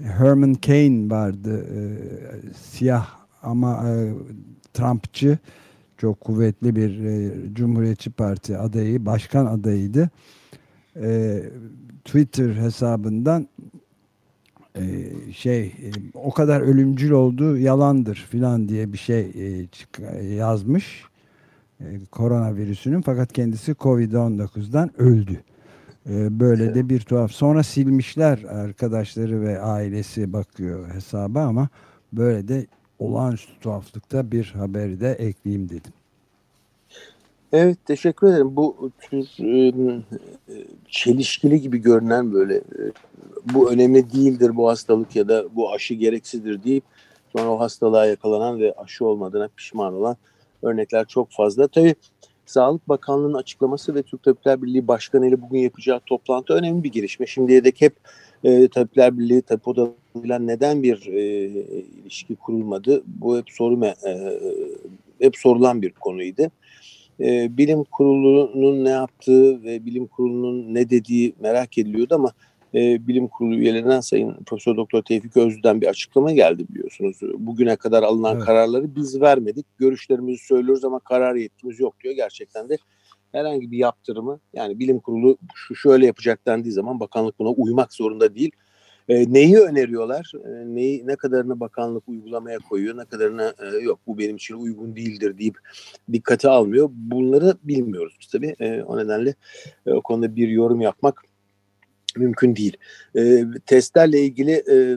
Herman 0.03 0.57
Cain 0.63 1.11
vardı. 1.11 1.67
E, 1.75 1.81
siyah 2.55 3.09
ama 3.43 3.89
e, 3.89 4.13
Trumpçı 4.75 5.39
çok 6.01 6.21
kuvvetli 6.21 6.77
bir 6.77 7.05
e, 7.05 7.33
Cumhuriyetçi 7.55 8.11
Parti 8.11 8.59
adayı, 8.59 9.07
başkan 9.07 9.47
adayıydı. 9.47 10.11
E, 10.97 11.43
Twitter 12.05 12.55
hesabından 12.55 13.49
e, 14.77 14.83
şey 15.33 15.63
e, 15.63 15.91
o 16.15 16.31
kadar 16.31 16.61
ölümcül 16.61 17.11
olduğu 17.11 17.59
yalandır 17.59 18.27
filan 18.31 18.69
diye 18.69 18.93
bir 18.93 18.99
şey 18.99 19.31
e, 19.99 20.25
yazmış 20.25 21.05
e, 21.81 21.85
koronavirüsünün 22.11 23.01
fakat 23.01 23.33
kendisi 23.33 23.73
Covid-19'dan 23.73 25.01
öldü. 25.01 25.43
E, 26.11 26.41
böyle 26.41 26.75
de 26.75 26.89
bir 26.89 27.01
tuhaf. 27.01 27.33
Sonra 27.33 27.63
silmişler 27.63 28.43
arkadaşları 28.43 29.43
ve 29.43 29.61
ailesi 29.61 30.33
bakıyor 30.33 30.95
hesaba 30.95 31.43
ama 31.43 31.69
böyle 32.13 32.49
de 32.49 32.67
olağanüstü 33.01 33.53
tuhaflıkta 33.61 34.31
bir 34.31 34.45
haberi 34.45 35.01
de 35.01 35.13
ekleyeyim 35.13 35.69
dedim. 35.69 35.93
Evet 37.53 37.79
teşekkür 37.87 38.27
ederim. 38.27 38.57
Bu 38.57 38.91
tür 39.01 39.27
e, 39.41 39.73
çelişkili 40.89 41.61
gibi 41.61 41.79
görünen 41.79 42.33
böyle 42.33 42.57
e, 42.57 42.83
bu 43.55 43.73
önemli 43.73 44.13
değildir 44.13 44.57
bu 44.57 44.69
hastalık 44.69 45.17
ya 45.17 45.29
da 45.29 45.45
bu 45.57 45.73
aşı 45.73 45.95
gereksizdir 45.95 46.65
deyip 46.65 46.85
sonra 47.37 47.51
o 47.51 47.61
hastalığa 47.61 48.07
yakalanan 48.07 48.61
ve 48.61 48.73
aşı 48.73 49.05
olmadığına 49.05 49.49
pişman 49.57 49.95
olan 49.95 50.17
örnekler 50.63 51.05
çok 51.05 51.31
fazla. 51.31 51.69
Tabii 51.69 51.95
Sağlık 52.51 52.89
Bakanlığı'nın 52.89 53.35
açıklaması 53.35 53.95
ve 53.95 54.03
Türk 54.03 54.23
Tabipler 54.23 54.63
Birliği 54.63 54.89
Başkanı 54.89 55.29
ile 55.29 55.43
bugün 55.43 55.59
yapacağı 55.59 56.01
toplantı 56.01 56.53
önemli 56.53 56.85
bir 56.85 56.93
gelişme. 56.93 57.27
Şimdiye 57.27 57.65
dek 57.65 57.81
hep 57.81 57.97
e, 58.45 58.69
Tabipler 58.69 59.19
Birliği, 59.19 59.43
Tabip 59.43 59.69
Odaları'yla 59.69 60.39
neden 60.39 60.83
bir 60.83 61.07
e, 61.07 61.47
ilişki 62.03 62.37
kurulmadı? 62.37 63.03
Bu 63.07 63.39
hep 63.39 63.51
soru 63.51 63.85
e, 63.85 63.95
hep 65.21 65.37
sorulan 65.37 65.83
bir 65.83 65.91
konuydu. 65.91 66.43
E, 67.21 67.57
bilim 67.57 67.85
kurulunun 67.85 68.85
ne 68.85 68.91
yaptığı 68.91 69.63
ve 69.63 69.87
bilim 69.87 70.07
kurulunun 70.07 70.75
ne 70.75 70.91
dediği 70.91 71.35
merak 71.41 71.79
ediliyordu 71.79 72.15
ama 72.15 72.33
e, 72.75 73.07
bilim 73.09 73.29
kurulu 73.29 73.55
üyelerinden 73.55 74.01
Sayın 74.01 74.35
Profesör 74.47 74.77
Doktor 74.77 75.03
Tevfik 75.03 75.37
Özlü'den 75.37 75.81
bir 75.81 75.87
açıklama 75.87 76.33
geldi 76.33 76.65
biliyorsunuz. 76.69 77.17
Bugüne 77.39 77.77
kadar 77.77 78.03
alınan 78.03 78.37
evet. 78.37 78.45
kararları 78.45 78.97
biz 78.97 79.21
vermedik. 79.21 79.67
Görüşlerimizi 79.79 80.47
söylüyoruz 80.47 80.85
ama 80.85 80.99
karar 80.99 81.35
yetkimiz 81.35 81.81
yok 81.81 82.01
diyor. 82.01 82.15
Gerçekten 82.15 82.69
de 82.69 82.77
herhangi 83.33 83.71
bir 83.71 83.79
yaptırımı 83.79 84.41
yani 84.53 84.79
bilim 84.79 85.01
kurulu 85.01 85.39
şu 85.55 85.75
şöyle 85.75 86.07
yapacak 86.07 86.47
dendiği 86.47 86.73
zaman 86.73 87.01
bakanlık 87.01 87.39
buna 87.39 87.49
uymak 87.49 87.93
zorunda 87.93 88.35
değil. 88.35 88.51
E, 89.09 89.33
neyi 89.33 89.59
öneriyorlar? 89.59 90.33
E, 90.45 90.75
neyi 90.75 91.07
ne 91.07 91.17
kadarını 91.17 91.61
bakanlık 91.61 92.09
uygulamaya 92.09 92.59
koyuyor, 92.59 92.97
ne 92.97 93.05
kadarını 93.05 93.55
e, 93.59 93.79
yok 93.79 94.01
bu 94.07 94.19
benim 94.19 94.37
için 94.37 94.55
uygun 94.55 94.97
değildir 94.97 95.39
deyip 95.39 95.59
dikkate 96.13 96.49
almıyor. 96.49 96.91
Bunları 96.93 97.57
bilmiyoruz 97.63 98.17
biz 98.21 98.27
tabii. 98.27 98.55
E, 98.61 98.83
o 98.83 98.99
nedenle 98.99 99.35
e, 99.87 99.93
o 99.93 100.03
konuda 100.03 100.37
bir 100.37 100.49
yorum 100.49 100.81
yapmak 100.81 101.23
mümkün 102.17 102.57
değil. 102.57 102.77
E, 103.17 103.45
testlerle 103.67 104.21
ilgili 104.21 104.53
e, 104.53 104.97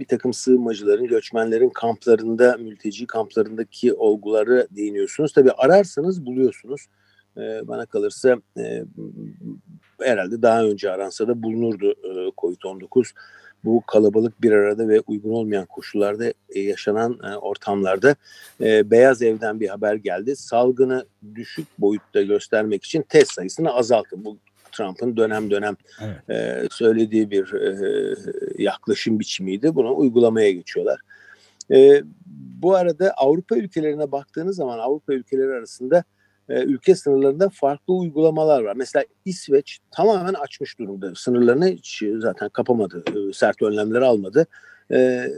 bir 0.00 0.04
takım 0.04 0.32
sığınmacıların, 0.32 1.06
göçmenlerin 1.06 1.70
kamplarında, 1.70 2.56
mülteci 2.56 3.06
kamplarındaki 3.06 3.94
olguları 3.94 4.68
değiniyorsunuz. 4.70 5.32
Tabii 5.32 5.52
ararsanız 5.52 6.26
buluyorsunuz. 6.26 6.86
E, 7.36 7.68
bana 7.68 7.86
kalırsa 7.86 8.36
e, 8.58 8.84
herhalde 10.00 10.42
daha 10.42 10.64
önce 10.64 10.90
aransa 10.90 11.28
da 11.28 11.42
bulunurdu 11.42 11.90
e, 11.90 12.32
COVID-19. 12.38 13.12
Bu 13.64 13.82
kalabalık 13.86 14.42
bir 14.42 14.52
arada 14.52 14.88
ve 14.88 15.00
uygun 15.00 15.30
olmayan 15.30 15.66
koşullarda 15.66 16.32
e, 16.48 16.60
yaşanan 16.60 17.18
e, 17.24 17.36
ortamlarda 17.36 18.16
e, 18.60 18.90
Beyaz 18.90 19.22
Ev'den 19.22 19.60
bir 19.60 19.68
haber 19.68 19.94
geldi. 19.94 20.36
Salgını 20.36 21.06
düşük 21.34 21.66
boyutta 21.78 22.22
göstermek 22.22 22.84
için 22.84 23.02
test 23.02 23.32
sayısını 23.32 23.72
azaltın. 23.72 24.24
Bu 24.24 24.38
Trump'ın 24.80 25.16
dönem 25.16 25.50
dönem 25.50 25.76
evet. 26.00 26.30
e, 26.30 26.68
söylediği 26.70 27.30
bir 27.30 27.52
e, 27.52 28.14
yaklaşım 28.58 29.20
biçimiydi. 29.20 29.74
Bunu 29.74 29.96
uygulamaya 29.96 30.52
geçiyorlar. 30.52 31.00
E, 31.70 32.02
bu 32.62 32.74
arada 32.74 33.12
Avrupa 33.16 33.56
ülkelerine 33.56 34.12
baktığınız 34.12 34.56
zaman 34.56 34.78
Avrupa 34.78 35.14
ülkeleri 35.14 35.52
arasında 35.52 36.04
e, 36.48 36.62
ülke 36.62 36.94
sınırlarında 36.94 37.48
farklı 37.48 37.94
uygulamalar 37.94 38.62
var. 38.62 38.76
Mesela 38.76 39.04
İsveç 39.24 39.78
tamamen 39.90 40.34
açmış 40.34 40.78
durumda. 40.78 41.14
Sınırlarını 41.14 41.68
hiç 41.68 42.02
zaten 42.18 42.48
kapamadı, 42.48 43.04
e, 43.08 43.32
sert 43.32 43.62
önlemler 43.62 44.00
almadı. 44.00 44.46
E, 44.92 45.30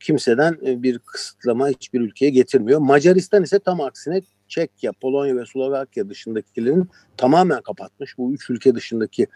kimseden 0.00 0.58
bir 0.62 0.98
kısıtlama 0.98 1.68
hiçbir 1.68 2.00
ülkeye 2.00 2.30
getirmiyor. 2.30 2.80
Macaristan 2.80 3.42
ise 3.42 3.58
tam 3.58 3.80
aksine 3.80 4.22
Çekya, 4.52 4.92
Polonya 4.92 5.36
ve 5.36 5.46
Slovakya 5.46 6.08
dışındakilerin 6.08 6.88
tamamen 7.16 7.60
kapatmış. 7.60 8.18
Bu 8.18 8.32
üç 8.34 8.50
ülke 8.50 8.74
dışındaki 8.74 9.26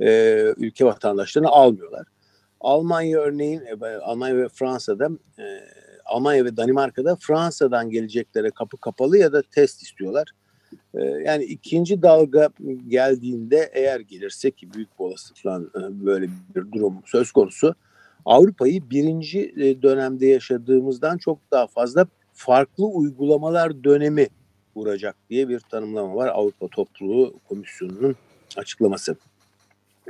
e, 0.00 0.40
ülke 0.56 0.84
vatandaşlarını 0.84 1.48
almıyorlar. 1.48 2.06
Almanya 2.60 3.20
örneğin, 3.20 3.60
e, 3.60 3.86
Almanya 3.86 4.36
ve 4.36 4.48
Fransa'da, 4.48 5.08
e, 5.38 5.44
Almanya 6.04 6.44
ve 6.44 6.56
Danimarka'da 6.56 7.16
Fransa'dan 7.16 7.90
geleceklere 7.90 8.50
kapı 8.50 8.76
kapalı 8.76 9.18
ya 9.18 9.32
da 9.32 9.42
test 9.42 9.82
istiyorlar. 9.82 10.28
E, 10.94 11.02
yani 11.04 11.44
ikinci 11.44 12.02
dalga 12.02 12.48
geldiğinde 12.88 13.70
eğer 13.72 14.00
gelirse 14.00 14.50
ki 14.50 14.72
büyük 14.72 14.98
bir 14.98 15.04
olasılıkla 15.04 15.60
e, 15.76 16.06
böyle 16.06 16.26
bir 16.54 16.72
durum 16.72 17.02
söz 17.06 17.32
konusu, 17.32 17.74
Avrupa'yı 18.24 18.90
birinci 18.90 19.54
e, 19.56 19.82
dönemde 19.82 20.26
yaşadığımızdan 20.26 21.18
çok 21.18 21.38
daha 21.50 21.66
fazla 21.66 22.06
farklı 22.32 22.84
uygulamalar 22.84 23.84
dönemi 23.84 24.26
vuracak 24.76 25.16
diye 25.30 25.48
bir 25.48 25.60
tanımlama 25.60 26.14
var 26.14 26.28
Avrupa 26.28 26.68
Topluluğu 26.68 27.34
Komisyonu'nun 27.48 28.16
açıklaması. 28.56 29.16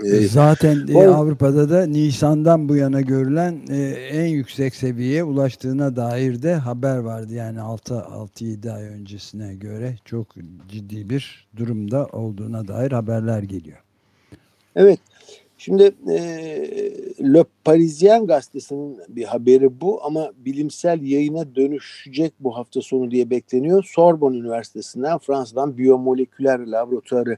Ee, 0.04 0.28
Zaten 0.28 0.86
e, 0.88 1.08
Avrupa'da 1.08 1.70
da 1.70 1.86
Nisan'dan 1.86 2.68
bu 2.68 2.76
yana 2.76 3.00
görülen 3.00 3.60
e, 3.70 3.76
en 3.92 4.26
yüksek 4.26 4.74
seviyeye 4.74 5.24
ulaştığına 5.24 5.96
dair 5.96 6.42
de 6.42 6.54
haber 6.54 6.98
vardı. 6.98 7.34
Yani 7.34 7.58
6-7 7.58 8.72
ay 8.72 8.84
öncesine 8.84 9.54
göre 9.54 9.96
çok 10.04 10.26
ciddi 10.68 11.10
bir 11.10 11.48
durumda 11.56 12.06
olduğuna 12.06 12.68
dair 12.68 12.92
haberler 12.92 13.42
geliyor. 13.42 13.78
Evet. 14.76 15.00
Şimdi 15.60 15.94
e, 16.08 16.18
Le 17.22 17.44
Parisien 17.64 18.26
gazetesinin 18.26 18.98
bir 19.08 19.24
haberi 19.24 19.80
bu 19.80 20.04
ama 20.04 20.32
bilimsel 20.36 21.02
yayına 21.02 21.54
dönüşecek 21.54 22.32
bu 22.40 22.56
hafta 22.56 22.82
sonu 22.82 23.10
diye 23.10 23.30
bekleniyor. 23.30 23.84
Sorbonne 23.94 24.36
Üniversitesi'nden 24.36 25.18
Fransa'dan 25.18 25.78
biyomoleküler 25.78 26.58
laboratuvarı 26.58 27.36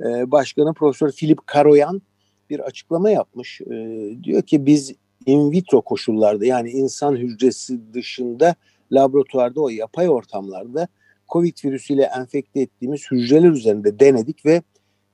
e, 0.00 0.30
başkanı 0.30 0.74
Profesör 0.74 1.12
Philip 1.12 1.46
Karoyan 1.46 2.02
bir 2.50 2.60
açıklama 2.60 3.10
yapmış. 3.10 3.60
E, 3.60 3.74
diyor 4.22 4.42
ki 4.42 4.66
biz 4.66 4.94
in 5.26 5.50
vitro 5.50 5.82
koşullarda 5.82 6.46
yani 6.46 6.70
insan 6.70 7.16
hücresi 7.16 7.94
dışında 7.94 8.54
laboratuvarda 8.92 9.60
o 9.60 9.68
yapay 9.68 10.08
ortamlarda 10.08 10.88
COVID 11.32 11.64
virüsüyle 11.64 12.02
enfekte 12.18 12.60
ettiğimiz 12.60 13.10
hücreler 13.10 13.50
üzerinde 13.50 14.00
denedik 14.00 14.46
ve 14.46 14.62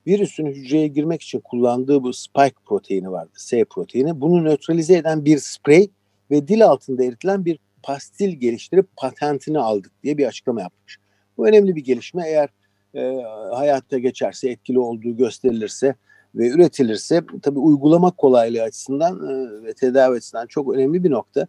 virüsün 0.09 0.45
hücreye 0.45 0.87
girmek 0.87 1.21
için 1.21 1.39
kullandığı 1.39 2.03
bu 2.03 2.13
spike 2.13 2.55
proteini 2.65 3.11
vardı. 3.11 3.31
S 3.33 3.65
proteini. 3.65 4.21
Bunu 4.21 4.43
nötralize 4.43 4.97
eden 4.97 5.25
bir 5.25 5.37
sprey 5.37 5.89
ve 6.31 6.47
dil 6.47 6.65
altında 6.65 7.03
eritilen 7.03 7.45
bir 7.45 7.59
pastil 7.83 8.29
geliştirip 8.29 8.87
patentini 8.97 9.59
aldık 9.59 9.91
diye 10.03 10.17
bir 10.17 10.25
açıklama 10.25 10.61
yapmış. 10.61 10.97
Bu 11.37 11.47
önemli 11.47 11.75
bir 11.75 11.83
gelişme. 11.83 12.23
Eğer 12.27 12.49
e, 12.95 13.23
hayatta 13.53 13.99
geçerse, 13.99 14.49
etkili 14.49 14.79
olduğu 14.79 15.17
gösterilirse 15.17 15.95
ve 16.35 16.49
üretilirse 16.49 17.21
tabii 17.41 17.59
uygulama 17.59 18.11
kolaylığı 18.11 18.61
açısından 18.61 19.29
e, 19.29 19.63
ve 19.63 19.73
tedavi 19.73 20.17
açısından 20.17 20.47
çok 20.47 20.73
önemli 20.73 21.03
bir 21.03 21.11
nokta. 21.11 21.47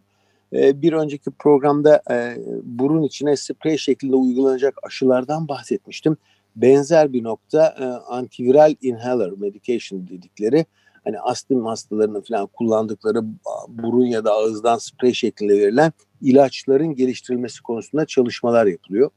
E, 0.53 0.81
bir 0.81 0.93
önceki 0.93 1.31
programda 1.39 2.01
e, 2.11 2.37
burun 2.63 3.03
içine 3.03 3.35
sprey 3.35 3.77
şeklinde 3.77 4.15
uygulanacak 4.15 4.73
aşılardan 4.83 5.47
bahsetmiştim 5.47 6.17
benzer 6.55 7.13
bir 7.13 7.23
nokta 7.23 7.75
e, 7.79 7.83
antiviral 8.13 8.75
inhaler 8.81 9.31
medication 9.31 10.07
dedikleri 10.07 10.65
hani 11.03 11.19
astım 11.19 11.65
hastalarının 11.65 12.21
falan 12.21 12.47
kullandıkları 12.47 13.21
burun 13.67 14.05
ya 14.05 14.25
da 14.25 14.31
ağızdan 14.31 14.77
sprey 14.77 15.13
şeklinde 15.13 15.59
verilen 15.59 15.91
ilaçların 16.21 16.95
geliştirilmesi 16.95 17.61
konusunda 17.61 18.05
çalışmalar 18.05 18.65
yapılıyor. 18.65 19.09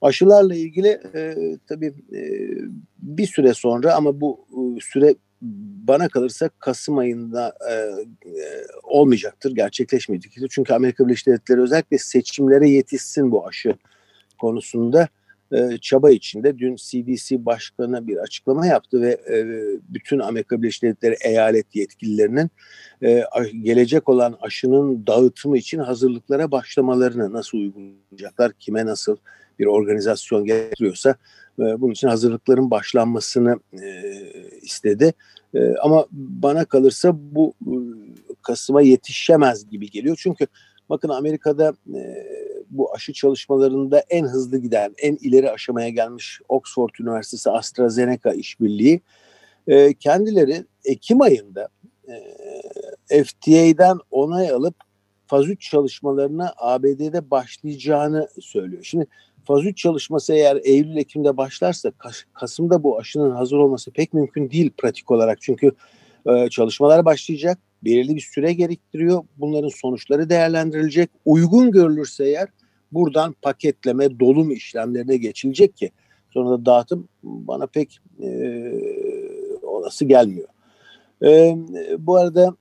Aşılarla 0.00 0.54
ilgili 0.54 1.00
e, 1.14 1.34
tabii 1.68 1.94
e, 2.12 2.20
bir 2.98 3.26
süre 3.26 3.54
sonra 3.54 3.94
ama 3.94 4.20
bu 4.20 4.46
e, 4.50 4.80
süre 4.80 5.14
bana 5.88 6.08
kalırsa 6.08 6.48
Kasım 6.58 6.98
ayında 6.98 7.54
e, 7.70 7.72
e, 7.72 8.44
olmayacaktır, 8.82 9.54
gerçekleşmeyecektir. 9.54 10.48
Çünkü 10.48 10.74
Amerika 10.74 11.06
Birleşik 11.06 11.26
Devletleri 11.26 11.60
özellikle 11.60 11.98
seçimlere 11.98 12.70
yetişsin 12.70 13.30
bu 13.30 13.46
aşı 13.46 13.74
konusunda 14.40 15.08
e, 15.54 15.78
çaba 15.80 16.10
içinde 16.10 16.58
dün 16.58 16.76
CDC 16.76 17.46
başkanı 17.46 18.06
bir 18.06 18.16
açıklama 18.16 18.66
yaptı 18.66 19.00
ve 19.00 19.10
e, 19.10 19.46
bütün 19.88 20.18
Amerika 20.18 20.62
Birleşik 20.62 20.82
Devletleri 20.82 21.16
eyalet 21.24 21.76
yetkililerinin 21.76 22.50
e, 23.02 23.24
gelecek 23.62 24.08
olan 24.08 24.36
aşının 24.40 25.06
dağıtımı 25.06 25.58
için 25.58 25.78
hazırlıklara 25.78 26.50
başlamalarını 26.50 27.32
nasıl 27.32 27.58
uygulayacaklar, 27.58 28.52
kime 28.52 28.86
nasıl 28.86 29.16
bir 29.58 29.66
organizasyon 29.66 30.44
getiriyorsa 30.44 31.14
bunun 31.58 31.92
için 31.92 32.08
hazırlıkların 32.08 32.70
başlanmasını 32.70 33.58
istedi. 34.62 35.12
ama 35.82 36.06
bana 36.12 36.64
kalırsa 36.64 37.12
bu 37.14 37.54
Kasım'a 38.42 38.82
yetişemez 38.82 39.70
gibi 39.70 39.90
geliyor. 39.90 40.16
Çünkü 40.20 40.46
bakın 40.90 41.08
Amerika'da 41.08 41.74
bu 42.78 42.94
aşı 42.94 43.12
çalışmalarında 43.12 44.04
en 44.10 44.24
hızlı 44.24 44.58
giden, 44.58 44.94
en 44.98 45.16
ileri 45.20 45.50
aşamaya 45.50 45.88
gelmiş 45.88 46.40
Oxford 46.48 46.90
Üniversitesi 47.00 47.50
AstraZeneca 47.50 48.32
işbirliği 48.32 49.00
e, 49.68 49.94
kendileri 49.94 50.64
Ekim 50.84 51.22
ayında 51.22 51.68
e, 53.10 53.24
FDA'den 53.24 53.98
onay 54.10 54.50
alıp 54.50 54.74
faz 55.26 55.48
3 55.48 55.70
çalışmalarına 55.70 56.52
ABD'de 56.56 57.30
başlayacağını 57.30 58.28
söylüyor. 58.40 58.82
Şimdi 58.82 59.06
faz 59.44 59.66
3 59.66 59.78
çalışması 59.78 60.34
eğer 60.34 60.60
Eylül-Ekim'de 60.64 61.36
başlarsa 61.36 61.92
Kasım'da 62.34 62.82
bu 62.82 62.98
aşının 62.98 63.30
hazır 63.30 63.56
olması 63.56 63.90
pek 63.90 64.14
mümkün 64.14 64.50
değil 64.50 64.70
pratik 64.78 65.10
olarak. 65.10 65.42
Çünkü 65.42 65.72
e, 66.26 66.48
çalışmalar 66.48 67.04
başlayacak, 67.04 67.58
belirli 67.84 68.16
bir 68.16 68.20
süre 68.20 68.52
gerektiriyor. 68.52 69.24
Bunların 69.36 69.68
sonuçları 69.68 70.30
değerlendirilecek. 70.30 71.10
Uygun 71.24 71.70
görülürse 71.70 72.24
eğer 72.24 72.48
buradan 72.94 73.34
paketleme, 73.42 74.20
dolum 74.20 74.50
işlemlerine 74.50 75.16
geçilecek 75.16 75.76
ki 75.76 75.90
sonra 76.30 76.50
da 76.50 76.66
dağıtım 76.66 77.08
bana 77.22 77.66
pek 77.66 77.98
e, 78.22 78.28
olası 79.62 80.04
gelmiyor. 80.04 80.48
E, 81.22 81.56
bu 81.98 82.16
arada 82.16 82.56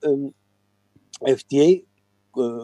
e, 1.28 1.36
FDA 1.36 1.84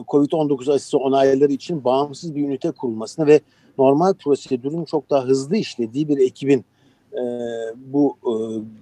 COVID-19 0.08 0.74
aşısı 0.74 0.98
onayları 0.98 1.52
için 1.52 1.84
bağımsız 1.84 2.36
bir 2.36 2.42
ünite 2.42 2.72
kurulmasını 2.72 3.28
ve 3.28 3.42
normal 3.78 4.14
prosedürün 4.14 4.86
çok 4.86 5.10
daha 5.10 5.26
hızlı 5.26 5.56
işlediği 5.56 6.10
bir 6.10 6.18
ekibin 6.18 6.66
e, 7.14 7.22
bu 7.76 8.18
e, 8.24 8.34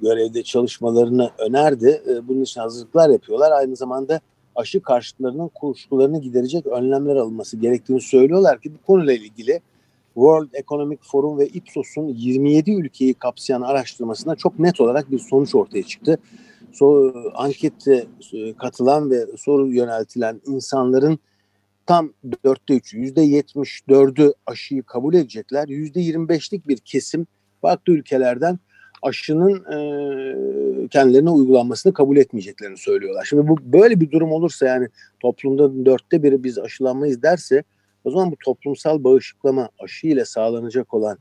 görevde 0.01 0.43
çalışmalarını 0.43 1.31
önerdi. 1.37 2.01
E, 2.09 2.27
bunun 2.27 2.41
için 2.41 2.61
hazırlıklar 2.61 3.09
yapıyorlar. 3.09 3.51
Aynı 3.51 3.75
zamanda 3.75 4.21
aşı 4.57 4.81
karşıtlarının 4.81 5.47
kuşkularını 5.47 6.21
giderecek 6.21 6.67
önlemler 6.67 7.15
alınması 7.15 7.57
gerektiğini 7.57 8.01
söylüyorlar 8.01 8.61
ki 8.61 8.73
bu 8.73 8.85
konuyla 8.87 9.13
ilgili 9.13 9.61
World 10.13 10.53
Economic 10.53 10.99
Forum 11.01 11.37
ve 11.37 11.47
Ipsos'un 11.47 12.07
27 12.07 12.71
ülkeyi 12.71 13.13
kapsayan 13.13 13.61
araştırmasında 13.61 14.35
çok 14.35 14.59
net 14.59 14.81
olarak 14.81 15.11
bir 15.11 15.19
sonuç 15.19 15.55
ortaya 15.55 15.83
çıktı. 15.83 16.19
So, 16.73 17.13
ankette 17.35 18.05
e, 18.33 18.53
katılan 18.53 19.11
ve 19.11 19.25
soru 19.37 19.67
yöneltilen 19.67 20.41
insanların 20.45 21.19
tam 21.85 22.13
dörtte 22.45 22.73
üçü, 22.73 22.99
yüzde 22.99 23.21
yetmiş 23.21 23.81
dördü 23.89 24.33
aşıyı 24.45 24.83
kabul 24.83 25.13
edecekler. 25.13 25.67
Yüzde 25.67 25.99
yirmi 25.99 26.29
beşlik 26.29 26.67
bir 26.67 26.77
kesim 26.77 27.27
farklı 27.61 27.93
ülkelerden 27.93 28.59
aşının 29.01 29.55
e, 29.55 30.87
kendilerine 30.87 31.29
uygulanmasını 31.29 31.93
kabul 31.93 32.17
etmeyeceklerini 32.17 32.77
söylüyorlar. 32.77 33.25
Şimdi 33.29 33.47
bu 33.47 33.57
böyle 33.63 33.99
bir 33.99 34.11
durum 34.11 34.31
olursa 34.31 34.65
yani 34.65 34.87
toplumda 35.19 35.85
dörtte 35.85 36.23
biri 36.23 36.43
biz 36.43 36.57
aşılanmayız 36.57 37.21
derse 37.23 37.63
o 38.03 38.11
zaman 38.11 38.31
bu 38.31 38.35
toplumsal 38.45 39.03
bağışıklama 39.03 39.69
aşı 39.79 40.07
ile 40.07 40.25
sağlanacak 40.25 40.93
olan 40.93 41.17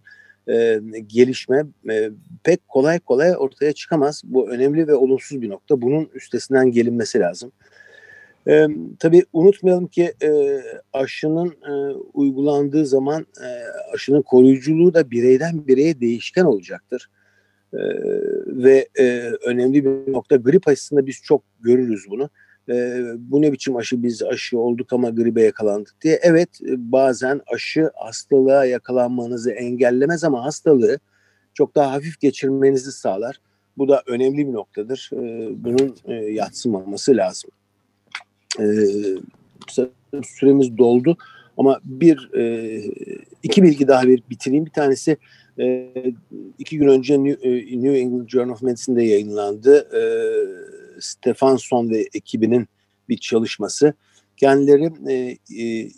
e, 0.48 0.80
gelişme 1.06 1.64
e, 1.90 2.10
pek 2.44 2.68
kolay 2.68 2.98
kolay 2.98 3.34
ortaya 3.38 3.72
çıkamaz. 3.72 4.22
Bu 4.24 4.50
önemli 4.50 4.88
ve 4.88 4.94
olumsuz 4.94 5.42
bir 5.42 5.50
nokta. 5.50 5.82
Bunun 5.82 6.10
üstesinden 6.14 6.70
gelinmesi 6.70 7.20
lazım. 7.20 7.52
E, 8.48 8.66
tabii 8.98 9.24
unutmayalım 9.32 9.86
ki 9.86 10.14
e, 10.22 10.60
aşının 10.92 11.48
e, 11.48 11.72
uygulandığı 12.14 12.86
zaman 12.86 13.26
e, 13.42 13.48
aşının 13.94 14.22
koruyuculuğu 14.22 14.94
da 14.94 15.10
bireyden 15.10 15.66
bireye 15.66 16.00
değişken 16.00 16.44
olacaktır. 16.44 17.10
E, 17.76 17.82
ve 18.46 18.88
e, 18.98 19.30
önemli 19.44 19.84
bir 19.84 20.12
nokta 20.12 20.36
grip 20.36 20.68
aşısında 20.68 21.06
biz 21.06 21.22
çok 21.22 21.42
görürüz 21.60 22.04
bunu. 22.10 22.30
E, 22.68 23.04
bu 23.18 23.42
ne 23.42 23.52
biçim 23.52 23.76
aşı 23.76 24.02
biz 24.02 24.22
aşı 24.22 24.58
olduk 24.58 24.92
ama 24.92 25.10
gribe 25.10 25.42
yakalandık 25.42 25.94
diye. 26.02 26.20
Evet 26.22 26.48
bazen 26.76 27.40
aşı 27.54 27.90
hastalığa 27.94 28.64
yakalanmanızı 28.64 29.50
engellemez 29.50 30.24
ama 30.24 30.44
hastalığı 30.44 30.98
çok 31.54 31.74
daha 31.74 31.92
hafif 31.92 32.20
geçirmenizi 32.20 32.92
sağlar. 32.92 33.40
Bu 33.78 33.88
da 33.88 34.02
önemli 34.06 34.48
bir 34.48 34.52
noktadır. 34.52 35.10
E, 35.12 35.48
bunun 35.64 35.96
e, 36.04 36.14
yatsımaması 36.14 37.16
lazım. 37.16 37.50
E, 38.60 38.64
süremiz 40.24 40.78
doldu 40.78 41.16
ama 41.56 41.80
bir 41.84 42.30
e, 42.34 42.82
iki 43.42 43.62
bilgi 43.62 43.88
daha 43.88 44.02
verip 44.06 44.30
bitireyim. 44.30 44.66
Bir 44.66 44.70
tanesi 44.70 45.16
e, 45.58 45.92
iki 46.58 46.78
gün 46.78 46.88
önce 46.88 47.24
New, 47.24 47.48
New 47.80 47.98
England 47.98 48.28
Journal 48.28 48.52
of 48.52 48.62
Medicine'de 48.62 49.02
yayınlandı. 49.02 49.88
E, 49.96 50.02
Stefanson 51.00 51.90
ve 51.90 52.08
ekibinin 52.14 52.66
bir 53.08 53.16
çalışması. 53.16 53.94
Kendileri 54.36 54.92
e, 55.08 55.36
e, 55.62 55.90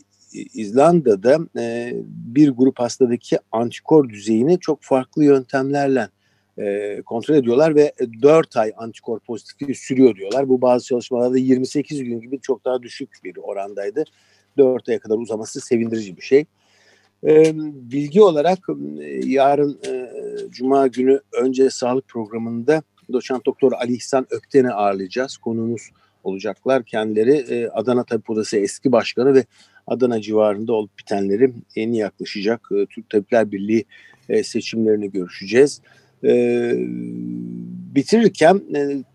İzlanda'da 0.55 1.39
e, 1.59 1.93
bir 2.07 2.51
grup 2.51 2.81
hastadaki 2.81 3.39
antikor 3.53 4.09
düzeyini 4.09 4.61
çok 4.61 4.83
farklı 4.83 5.25
yöntemlerle 5.25 6.09
e, 6.59 7.03
kontrol 7.03 7.35
ediyorlar 7.35 7.75
ve 7.75 7.93
4 8.23 8.57
ay 8.57 8.73
antikor 8.77 9.21
pozitifliği 9.21 9.75
sürüyor 9.75 10.17
diyorlar. 10.17 10.49
Bu 10.49 10.63
bazı 10.63 10.87
çalışmalarda 10.87 11.39
28 11.39 12.05
gün 12.05 12.21
gibi 12.21 12.41
çok 12.41 12.65
daha 12.65 12.83
düşük 12.83 13.11
bir 13.25 13.37
orandaydı. 13.37 14.05
4 14.59 14.89
aya 14.89 14.99
kadar 14.99 15.17
uzaması 15.17 15.61
sevindirici 15.61 16.17
bir 16.17 16.23
şey. 16.23 16.45
Bilgi 17.23 18.23
olarak 18.23 18.59
yarın 19.25 19.79
e, 19.87 20.11
Cuma 20.51 20.87
günü 20.87 21.21
önce 21.43 21.71
sağlık 21.71 22.09
programında 22.09 22.83
doçent 23.13 23.47
doktor 23.47 23.73
Ali 23.73 23.93
İhsan 23.95 24.27
Ökten'i 24.31 24.71
ağırlayacağız. 24.71 25.37
Konuğumuz 25.37 25.91
olacaklar. 26.25 26.85
Kendileri 26.85 27.33
e, 27.33 27.69
Adana 27.69 28.05
Tabip 28.05 28.31
Odası 28.31 28.57
eski 28.57 28.93
başkanı 28.93 29.35
ve 29.35 29.45
Adana 29.87 30.21
civarında 30.21 30.73
olup 30.73 30.99
bitenleri 30.99 31.53
yeni 31.77 31.99
yaklaşacak. 31.99 32.69
E, 32.73 32.87
Türk 32.87 33.11
Tabipler 33.11 33.53
Birliği 33.53 33.85
seçimlerini 34.43 35.11
görüşeceğiz. 35.11 35.81
Bitirirken 37.95 38.63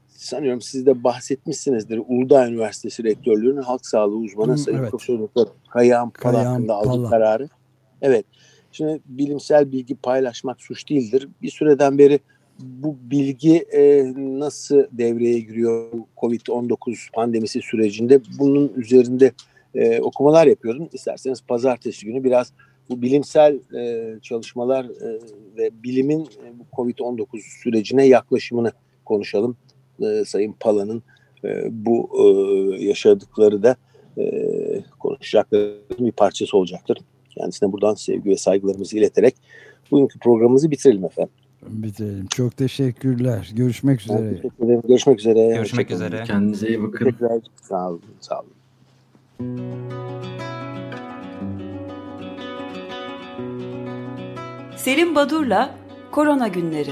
sanıyorum 0.07 0.61
siz 0.61 0.85
de 0.85 1.03
bahsetmişsinizdir. 1.03 2.01
Uludağ 2.07 2.47
Üniversitesi 2.47 3.03
Rektörlüğü'nün 3.03 3.61
halk 3.61 3.85
sağlığı 3.85 4.15
uzmanı 4.15 4.57
Sayın 4.57 4.77
evet. 4.77 4.91
Profesör 4.91 5.19
Doktor 5.19 5.47
Kayağan 5.69 6.09
Pal 6.09 6.31
Kayağan 6.31 6.45
hakkında 6.45 6.73
aldığı 6.73 6.87
Pala. 6.87 7.09
kararı. 7.09 7.49
Evet. 8.03 8.25
Şimdi 8.71 8.99
bilimsel 9.05 9.71
bilgi 9.71 9.95
paylaşmak 9.95 10.61
suç 10.61 10.89
değildir. 10.89 11.27
Bir 11.41 11.49
süreden 11.49 11.97
beri 11.97 12.19
bu 12.59 12.97
bilgi 13.01 13.57
e, 13.57 14.13
nasıl 14.15 14.83
devreye 14.91 15.39
giriyor 15.39 15.91
COVID-19 16.17 17.11
pandemisi 17.13 17.61
sürecinde 17.61 18.19
bunun 18.39 18.73
üzerinde 18.75 19.31
e, 19.75 19.99
okumalar 19.99 20.47
yapıyorum. 20.47 20.89
İsterseniz 20.93 21.41
pazartesi 21.41 22.05
günü 22.05 22.23
biraz 22.23 22.53
bu 22.89 23.01
bilimsel 23.01 23.59
e, 23.75 24.13
çalışmalar 24.21 24.85
e, 24.85 25.19
ve 25.57 25.83
bilimin 25.83 26.21
e, 26.21 26.59
bu 26.59 26.75
COVID-19 26.75 27.27
sürecine 27.63 28.07
yaklaşımını 28.07 28.71
konuşalım. 29.05 29.57
E, 30.01 30.25
Sayın 30.25 30.55
Pala'nın 30.59 31.03
e, 31.45 31.67
bu 31.85 32.09
e, 32.19 32.23
yaşadıkları 32.83 33.63
da 33.63 33.75
e, 34.17 34.23
konuşacaklarımızın 34.99 36.05
bir 36.05 36.11
parçası 36.11 36.57
olacaktır. 36.57 36.97
Kendisine 37.37 37.71
buradan 37.71 37.93
sevgi 37.93 38.29
ve 38.29 38.37
saygılarımızı 38.37 38.97
ileterek 38.97 39.35
bugünkü 39.91 40.19
programımızı 40.19 40.71
bitirelim 40.71 41.05
efendim. 41.05 41.33
Bitirelim. 41.67 42.27
Çok 42.27 42.57
teşekkürler. 42.57 43.51
Görüşmek 43.55 44.05
Ben 44.09 44.13
üzere. 44.15 44.35
teşekkür 44.35 44.65
ederim. 44.65 44.81
Görüşmek 44.87 45.19
üzere. 45.19 45.55
Görüşmek 45.55 45.91
üzere. 45.91 46.23
Kendinize 46.23 46.67
iyi 46.67 46.83
bakın. 46.83 47.05
Tekrar 47.05 47.39
sağ 47.61 47.89
olun. 47.89 48.01
Sağ 48.21 48.39
olun. 48.39 48.49
Selim 54.77 55.15
Badur'la 55.15 55.75
Korona 56.11 56.47
Günleri. 56.47 56.91